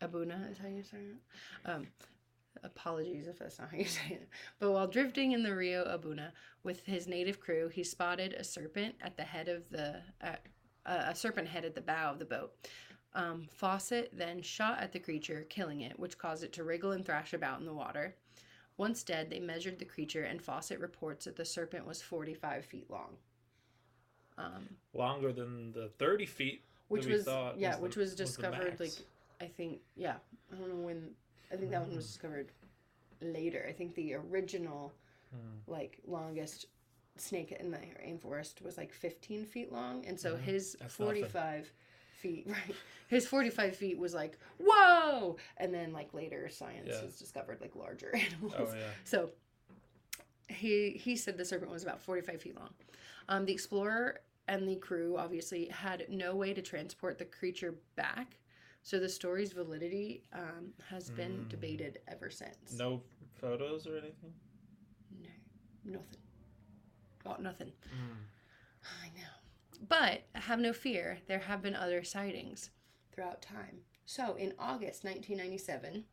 [0.00, 1.86] abuna is how you say it um
[2.64, 4.28] apologies if that's not how you say it
[4.58, 6.32] but while drifting in the rio abuna
[6.62, 10.36] with his native crew he spotted a serpent at the head of the uh,
[10.84, 12.52] a serpent head at the bow of the boat
[13.14, 17.04] um, Fawcett then shot at the creature, killing it, which caused it to wriggle and
[17.04, 18.14] thrash about in the water.
[18.76, 22.88] Once dead, they measured the creature, and Fawcett reports that the serpent was 45 feet
[22.88, 23.16] long.
[24.36, 26.62] Um, Longer than the thirty feet.
[26.86, 28.92] which we was, thought yeah, was which was was the discovered, like.
[29.40, 30.14] I think, yeah,
[30.52, 31.10] I don't know when,
[31.52, 32.08] I think that one was Mm.
[32.08, 32.52] discovered
[33.20, 33.64] later.
[33.68, 34.92] I think the original,
[35.30, 35.58] Hmm.
[35.66, 36.66] like, longest
[37.16, 40.40] snake in the rainforest was like 15 feet long, and so Mhm.
[40.40, 41.06] his That's nothing.
[41.28, 41.72] 45
[42.20, 42.74] feet, right?
[43.08, 45.36] His 45 feet was like, whoa!
[45.56, 47.00] And then, like, later science Yeah.
[47.02, 48.54] has discovered, like, larger animals.
[48.56, 48.90] Oh yeah.
[49.04, 49.32] So
[50.48, 52.74] he he said the serpent was about 45 feet long.
[53.28, 58.38] Um, the explorer and the crew obviously had no way to transport the creature back,
[58.88, 61.48] so the story's validity um, has been Mm.
[61.50, 62.72] debated ever since.
[62.78, 63.02] No
[63.34, 64.32] photos or anything.
[65.10, 65.28] No,
[65.84, 66.20] nothing.
[67.26, 67.70] Oh, nothing.
[67.94, 68.16] Mm.
[69.04, 69.82] I know.
[69.90, 72.70] But have no fear, there have been other sightings
[73.12, 73.80] throughout time.
[74.06, 76.06] So in August 1997,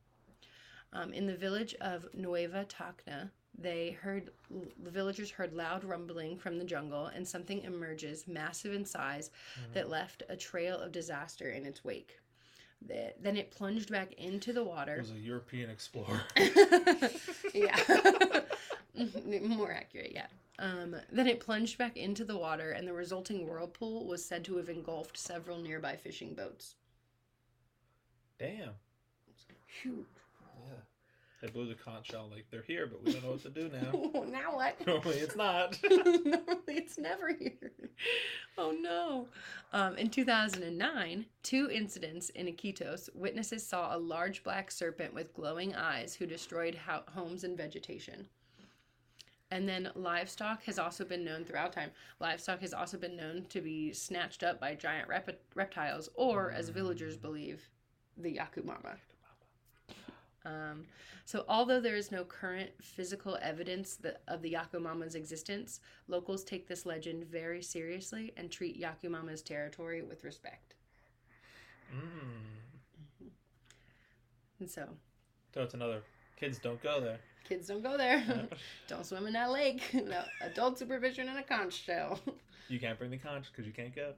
[0.92, 4.32] um, in the village of Nueva Tacna, they heard
[4.84, 9.74] the villagers heard loud rumbling from the jungle, and something emerges, massive in size, Mhm.
[9.76, 12.20] that left a trail of disaster in its wake.
[12.88, 14.96] The- Then it plunged back into the water.
[14.96, 16.22] It was a European explorer.
[17.54, 17.78] yeah.
[19.42, 20.28] More accurate, yeah.
[20.58, 24.56] Um, then it plunged back into the water, and the resulting whirlpool was said to
[24.58, 26.76] have engulfed several nearby fishing boats.
[28.40, 28.72] Damn.
[29.82, 30.06] Huge.
[31.42, 33.70] They blew the conch shell like they're here, but we don't know what to do
[33.70, 34.24] now.
[34.32, 34.86] now what?
[34.88, 35.78] Normally it's not.
[35.90, 37.72] Normally it's never here.
[38.58, 39.28] Oh no.
[39.74, 45.76] Um, in 2009, two incidents in Iquitos, witnesses saw a large black serpent with glowing
[45.76, 48.28] eyes who destroyed ho- homes and vegetation.
[49.52, 51.92] And then livestock has also been known throughout time.
[52.20, 56.70] Livestock has also been known to be snatched up by giant rep- reptiles, or as
[56.70, 57.70] villagers believe,
[58.18, 58.98] the Yacumama.
[60.46, 60.84] Um,
[61.26, 66.68] so, although there is no current physical evidence that, of the Yacumama's existence, locals take
[66.68, 70.76] this legend very seriously and treat Yacumama's territory with respect.
[71.92, 73.30] Mm.
[74.60, 74.88] And so,
[75.54, 76.02] So it's another.
[76.40, 77.18] Kids don't go there.
[77.44, 78.48] kids don't go there.
[78.88, 79.82] Don't swim in that lake.
[79.94, 82.20] No, adult supervision and a conch shell.
[82.70, 84.14] you can't bring the conch because you can't go.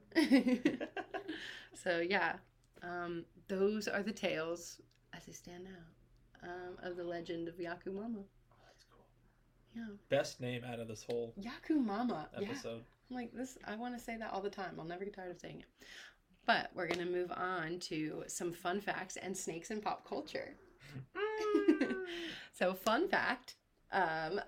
[1.74, 2.34] so, yeah,
[2.82, 4.80] um, those are the tales
[5.14, 5.97] as they stand now
[6.42, 8.24] um, of the legend of Yacumama.
[8.64, 9.06] That's cool.
[9.74, 9.84] Yeah.
[10.08, 12.26] Best name out of this whole Yacumama.
[12.38, 12.48] Yeah.
[12.48, 12.82] episode.
[13.10, 14.74] I'm like this I want to say that all the time.
[14.78, 15.86] I'll never get tired of saying it.
[16.46, 20.54] But we're going to move on to some fun facts and snakes in pop culture.
[22.52, 23.56] so, fun fact,
[23.92, 24.40] um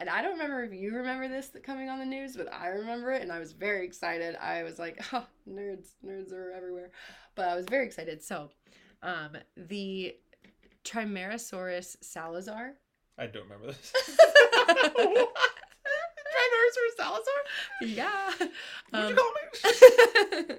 [0.00, 3.12] and I don't remember if you remember this coming on the news, but I remember
[3.12, 4.34] it and I was very excited.
[4.40, 6.90] I was like, "Oh, nerds, nerds are everywhere."
[7.36, 8.22] But I was very excited.
[8.22, 8.50] So,
[9.02, 10.16] um the
[10.84, 12.74] Trimeresurus salazar
[13.16, 13.92] I don't remember this.
[16.34, 17.40] Trimeresurus salazar?
[17.82, 18.30] Yeah.
[18.38, 18.50] What'd
[18.92, 19.32] Um, you call
[20.48, 20.56] me?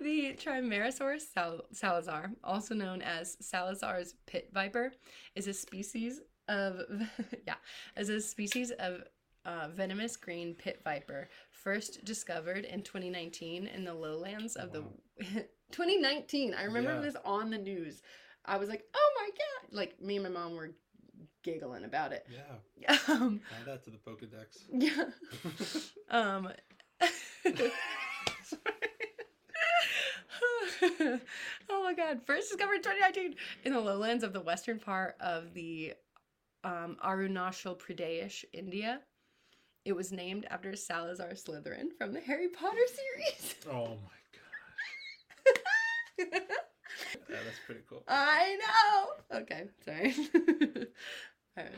[0.00, 4.92] the Trimeresurus sal- salazar, also known as Salazar's pit viper,
[5.34, 6.82] is a species of
[7.46, 7.54] yeah,
[7.96, 9.02] is a species of
[9.46, 14.84] uh, venomous green pit viper, first discovered in 2019 in the lowlands of Wow.
[15.18, 16.52] the 2019.
[16.54, 17.00] I remember Yeah.
[17.00, 18.02] this on the news.
[18.46, 20.70] I was like, "Oh my god!" Like me and my mom were
[21.42, 22.26] giggling about it.
[22.30, 24.64] Yeah, Um, add that to the Pokedex.
[24.72, 25.04] yeah.
[26.10, 26.48] Um.
[31.70, 32.20] oh my god.
[32.26, 33.34] First discovered in 2019
[33.64, 35.94] in the lowlands of the western part of the
[36.64, 39.00] um, Arunachal Pradesh, India.
[39.84, 43.54] It was named after Salazar Slytherin from the Harry Potter series.
[43.70, 43.96] oh
[46.18, 46.42] my god.
[47.28, 48.02] Yeah, that's pretty cool.
[48.08, 48.56] I
[49.30, 49.38] know.
[49.40, 50.14] Okay, sorry.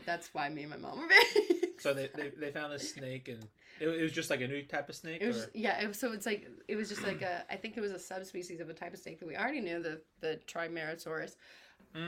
[0.05, 1.71] That's why me and my mom were very.
[1.79, 3.41] So they, they, they found a snake and
[3.79, 5.19] it, it was just like a new type of snake?
[5.21, 5.49] It was or?
[5.53, 5.81] yeah.
[5.81, 7.45] It was, so it's like it was just like a.
[7.49, 9.81] I think it was a subspecies of a type of snake that we already knew
[9.81, 11.35] the the Trimeresurus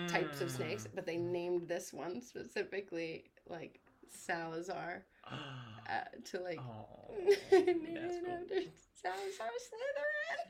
[0.07, 0.87] types of snakes, Mm.
[0.95, 3.79] but they named this one specifically like
[4.09, 8.33] Salazar uh, to like oh, that's it cool.
[8.33, 8.61] after
[9.01, 9.49] Salazar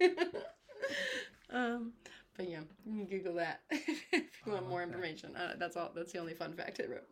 [0.02, 0.42] Slytherin.
[1.52, 1.94] um,
[2.42, 4.90] but yeah, you can Google that if you want Oh, more okay.
[4.90, 5.36] information.
[5.36, 5.92] Uh, that's all.
[5.96, 7.08] That's the only fun fact I wrote.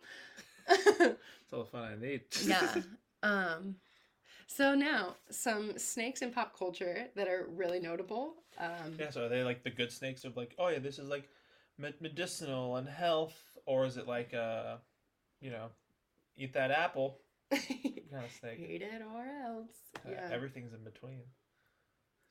[1.42, 2.22] It's all the fun I need.
[2.46, 2.76] yeah.
[3.24, 3.76] Um,
[4.48, 8.36] so now some snakes in pop culture that are really notable.
[8.60, 11.08] Um, Yeah, so are they like the good snakes of like, oh yeah, this is
[11.10, 11.28] like
[11.78, 14.78] med- medicinal and health, or is it like uh,
[15.42, 15.70] you know,
[16.38, 17.20] eat that apple
[17.52, 17.64] kind
[18.26, 18.60] of snake?
[18.60, 19.78] Eat it or else.
[20.06, 20.30] Uh, Yeah.
[20.32, 21.22] Everything's in between.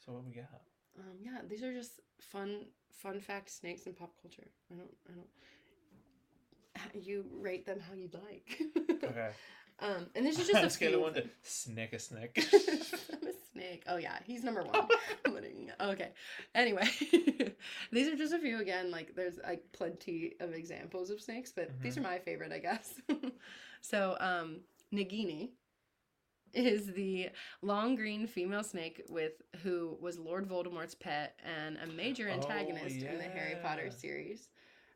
[0.05, 0.63] So what we got?
[0.99, 4.47] Um, yeah, these are just fun, fun fact snakes in pop culture.
[4.73, 5.29] I don't, I don't.
[7.05, 8.61] You rate them how you'd like.
[9.05, 9.31] Okay.
[9.81, 12.33] um, and this is just a scale of one to snake a snake.
[12.53, 13.85] I'm a snake.
[13.89, 14.87] Oh yeah, he's number one.
[15.81, 16.11] Okay.
[16.55, 16.89] Anyway,
[17.93, 18.61] these are just a few.
[18.61, 22.01] Again, like there's like plenty of examples of snakes, but these Mm-hmm.
[22.07, 22.95] are my favorite, I guess.
[23.81, 24.61] so, um,
[24.95, 25.51] Nagini
[26.55, 27.31] is the
[27.63, 29.33] long green female snake with
[29.63, 34.49] who was Lord Voldemort's pet and a major Oh, antagonist in the Harry Potter series.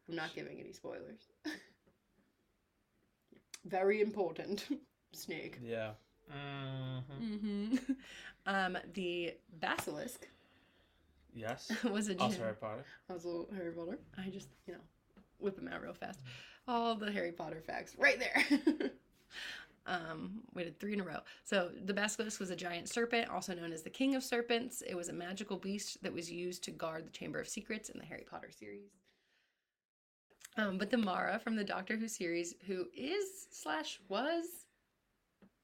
[0.09, 1.28] I'm not giving any spoilers.
[3.64, 4.66] Very important
[5.12, 5.61] snake.
[5.64, 5.92] yeah.
[6.28, 7.76] hmm hmm
[8.46, 10.26] Um, the basilisk
[11.34, 11.70] Yes.
[11.84, 12.84] was a Also Harry Potter.
[13.09, 13.98] I was a little Harry Potter.
[14.18, 14.80] I just, you know,
[15.38, 16.20] whip them out real fast.
[16.68, 18.90] All the Harry Potter facts right there.
[19.87, 21.18] Um, we did three in a row.
[21.45, 24.83] So the basilisk was a giant serpent, also known as the King of Serpents.
[24.87, 27.99] It was a magical beast that was used to guard the Chamber of Secrets in
[27.99, 28.91] the Harry Potter series.
[30.57, 34.45] Um, but the Mara from the Doctor Who series, who is slash was,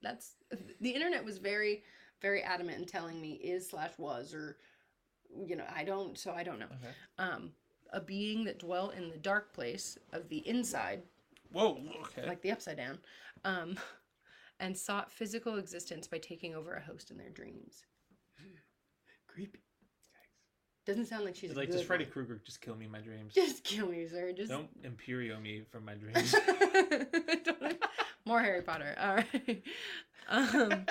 [0.03, 0.37] that's
[0.81, 1.83] the internet was very,
[2.23, 4.57] very adamant in telling me is slash was or,
[5.47, 6.95] you know, I don't, so I don't know Okay.
[7.19, 7.53] um,
[7.93, 11.03] a being that dwelt in the dark place of the inside,
[11.53, 11.79] Whoa.
[12.05, 12.27] Okay.
[12.27, 12.99] like the upside down,
[13.45, 13.79] um,
[14.61, 17.85] and sought physical existence by taking over a host in their dreams.
[19.27, 19.61] Creepy.
[20.87, 22.07] Doesn't sound like she's a like good just Freddy.
[22.07, 23.35] Krueger just kill me in my dreams.
[23.35, 24.33] Just kill me, sir.
[24.33, 26.35] Just Don't Imperio me from my dreams.
[28.25, 28.97] More Harry Potter.
[28.99, 29.63] All right.
[30.29, 30.87] Um,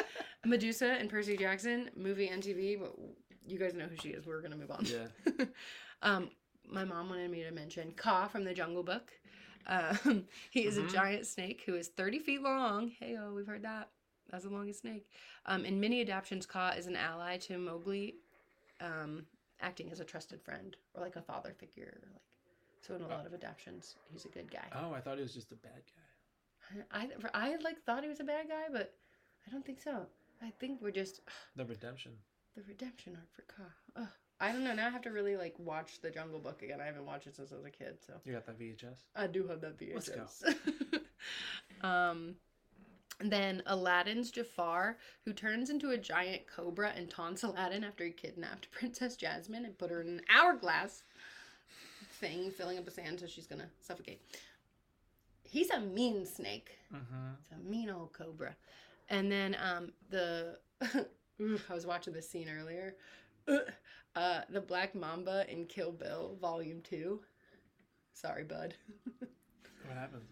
[0.45, 2.93] Medusa and Percy Jackson, movie and TV, but
[3.47, 4.26] you guys know who she is.
[4.26, 4.86] We're gonna move on.
[4.86, 5.45] yeah.
[6.01, 6.30] um,
[6.70, 9.11] my mom wanted me to mention Kaa from the Jungle Book.
[9.68, 10.88] Um, he is Mhm.
[10.88, 12.89] a giant snake who is 30 feet long.
[12.89, 13.89] Hey, oh, we've heard that.
[14.30, 15.09] That's the longest snake.
[15.45, 18.15] Um, in many adaptations, Kaa is an ally to Mowgli,
[18.82, 19.26] um,
[19.61, 21.97] acting as a trusted friend or like a father figure.
[22.11, 22.22] Like,
[22.82, 24.68] so in a lot of adaptations, he's a good guy.
[24.74, 26.84] Oh, I thought he was just a bad guy.
[26.91, 28.93] I, I like thought he was a bad guy, but
[29.47, 30.05] I don't think so.
[30.41, 31.22] I think we're just
[31.55, 32.11] The redemption.
[32.55, 33.72] the redemption arc for Kaa.
[33.95, 34.07] Ugh.
[34.39, 34.73] I don't know.
[34.73, 36.79] Now I have to really like watch the Jungle Book again.
[36.79, 38.99] I haven't watched it since I was a kid, so You got that VHS?
[39.15, 39.95] I do have that VHS.
[39.95, 40.99] Let's VHS.
[41.83, 42.35] um,
[43.19, 48.69] then Aladdin's Jafar, who turns into a giant cobra and taunts Aladdin after he kidnapped
[48.71, 51.03] Princess Jasmine and put her in an hourglass
[52.19, 54.21] thing, filling up with sand so she's gonna suffocate.
[55.43, 56.77] He's a mean snake.
[56.93, 57.29] Mm-hmm.
[57.41, 58.55] It's a mean old cobra.
[59.09, 60.59] And then um the
[61.69, 62.95] I was watching this scene earlier.
[64.15, 67.19] Uh the Black Mamba in Kill Bill Volume 2.
[68.13, 68.73] Sorry, bud.
[69.85, 70.23] What happens?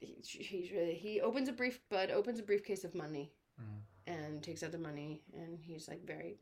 [0.00, 3.80] He, he's really, he opens a brief bud opens a briefcase of money Mm.
[4.14, 6.36] and takes out the money and he's like very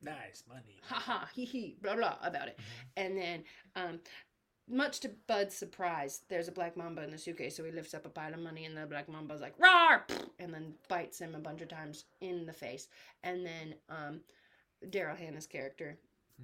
[0.00, 0.78] Nice money.
[0.82, 2.56] haha hee hee blah blah about it.
[2.58, 2.86] Mhm.
[2.96, 3.44] And then
[3.76, 4.00] um
[4.68, 8.06] much to Bud's surprise, there's a black mamba in the suitcase, so he lifts up
[8.06, 10.06] a pile of money, and the black mamba's like "roar,"
[10.38, 12.86] and then bites him a bunch of times in the face,
[13.24, 14.20] and then um,
[14.90, 15.98] Daryl Hannah's character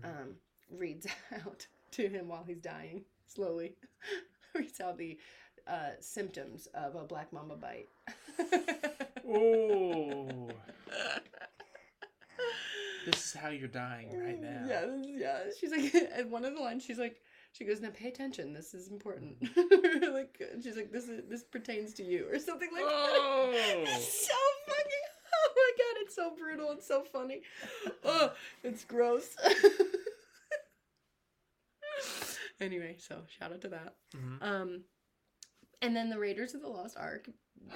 [0.05, 0.35] um,
[0.71, 3.75] reads out to him while he's dying slowly,
[4.55, 5.19] reads out the
[5.67, 7.89] uh, symptoms of a black mamba bite.
[9.31, 10.49] Oh,
[13.05, 14.65] this is how you're dying right now.
[14.67, 15.39] Yeah, this is- yeah.
[15.59, 17.21] She's like, at one of the lines, she's like,
[17.53, 18.53] she goes, "Now pay attention.
[18.55, 19.37] This is important."
[20.13, 22.89] like, she's like, "This is this pertains to you," or something like that.
[22.91, 23.51] Oh.
[23.53, 24.35] It's so
[24.67, 25.07] fucking.
[25.35, 26.71] Oh my god, it's so brutal.
[26.73, 27.41] and so funny.
[28.05, 29.35] Oh, it's gross.
[32.61, 33.95] anyway, so shout out to that.
[34.17, 34.43] Mhm.
[34.43, 34.85] Um,
[35.83, 37.29] and then the Raiders of the Lost Ark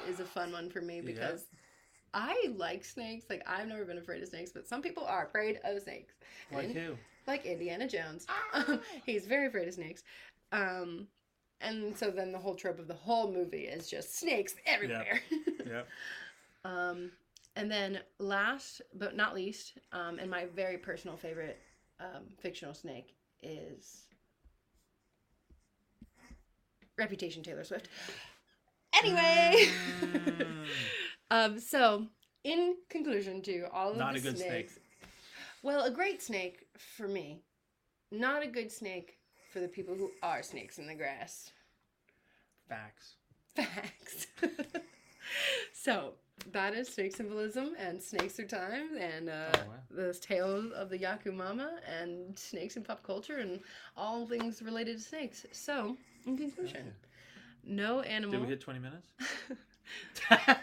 [0.08, 1.02] is a fun one for me Yeah.
[1.02, 1.46] because
[2.14, 3.26] I like snakes.
[3.30, 6.14] Like I've never been afraid of snakes, but some people are afraid of snakes.
[6.50, 6.98] Like And- who?
[7.26, 8.26] like Indiana Jones.
[9.06, 10.02] He's very afraid of snakes.
[10.50, 11.06] Um,
[11.60, 15.20] and so then the whole trope of the whole movie is just snakes everywhere.
[15.64, 15.88] Yep.
[16.64, 17.12] um,
[17.56, 21.58] and then last but not least, um, and my very personal favorite
[22.00, 24.06] um, fictional snake is
[26.98, 27.88] Reputation Taylor Swift.
[28.94, 29.66] Anyway,
[30.02, 30.66] Mm.
[31.30, 32.06] um, so
[32.44, 34.48] in conclusion to all of Not the a good snake.
[34.70, 34.78] snakes,
[35.62, 37.42] well, a great snake for me,
[38.10, 39.18] not a good snake
[39.52, 41.50] for the people who are snakes in the grass.
[42.68, 43.14] Facts.
[43.54, 44.26] Facts.
[45.72, 46.14] so
[46.50, 49.74] that is snake symbolism and snakes through time and uh, Oh, wow.
[49.90, 51.70] the tales of the Yacumama
[52.00, 53.60] and snakes in pop culture and
[53.96, 55.46] all things related to snakes.
[55.52, 56.92] So, in conclusion,
[57.64, 58.32] no animal.
[58.32, 59.08] Did we hit 20 minutes?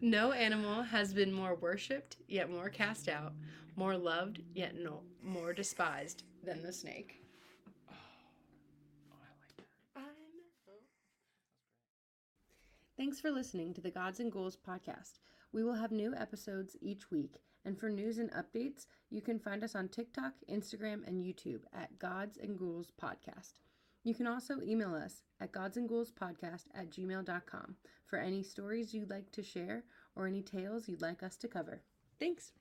[0.00, 3.32] No animal has been more worshipped, yet more cast out,
[3.76, 7.22] more loved, yet no more despised than the snake.
[7.88, 7.94] Oh,
[9.16, 10.80] I like that.
[12.96, 15.18] Thanks for listening to the Gods and Ghouls podcast.
[15.52, 19.62] We will have new episodes each week, and for news and updates, you can find
[19.62, 23.52] us on TikTok, Instagram, and YouTube at Gods and Ghouls Podcast.
[24.02, 27.76] You can also email us at godsandghoulspodcast at gmail.com
[28.06, 29.84] for any stories you'd like to share
[30.14, 31.82] or any tales you'd like us to cover.
[32.18, 32.52] Thanks.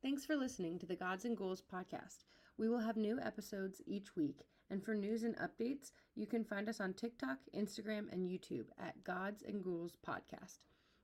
[0.00, 2.24] Thanks for listening to the Gods and Ghouls podcast.
[2.56, 6.68] We will have new episodes each week, and for news and updates, you can find
[6.68, 10.58] us on TikTok, Instagram, and YouTube at Gods and Ghouls Podcast.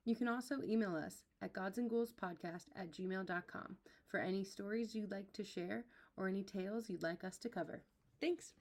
[0.04, 3.76] You can also email us at godsandghoulspodcast at gmail.com
[4.08, 5.84] for any stories you'd like to share
[6.16, 7.82] or any tales you'd like us to cover.
[8.20, 8.54] Thanks.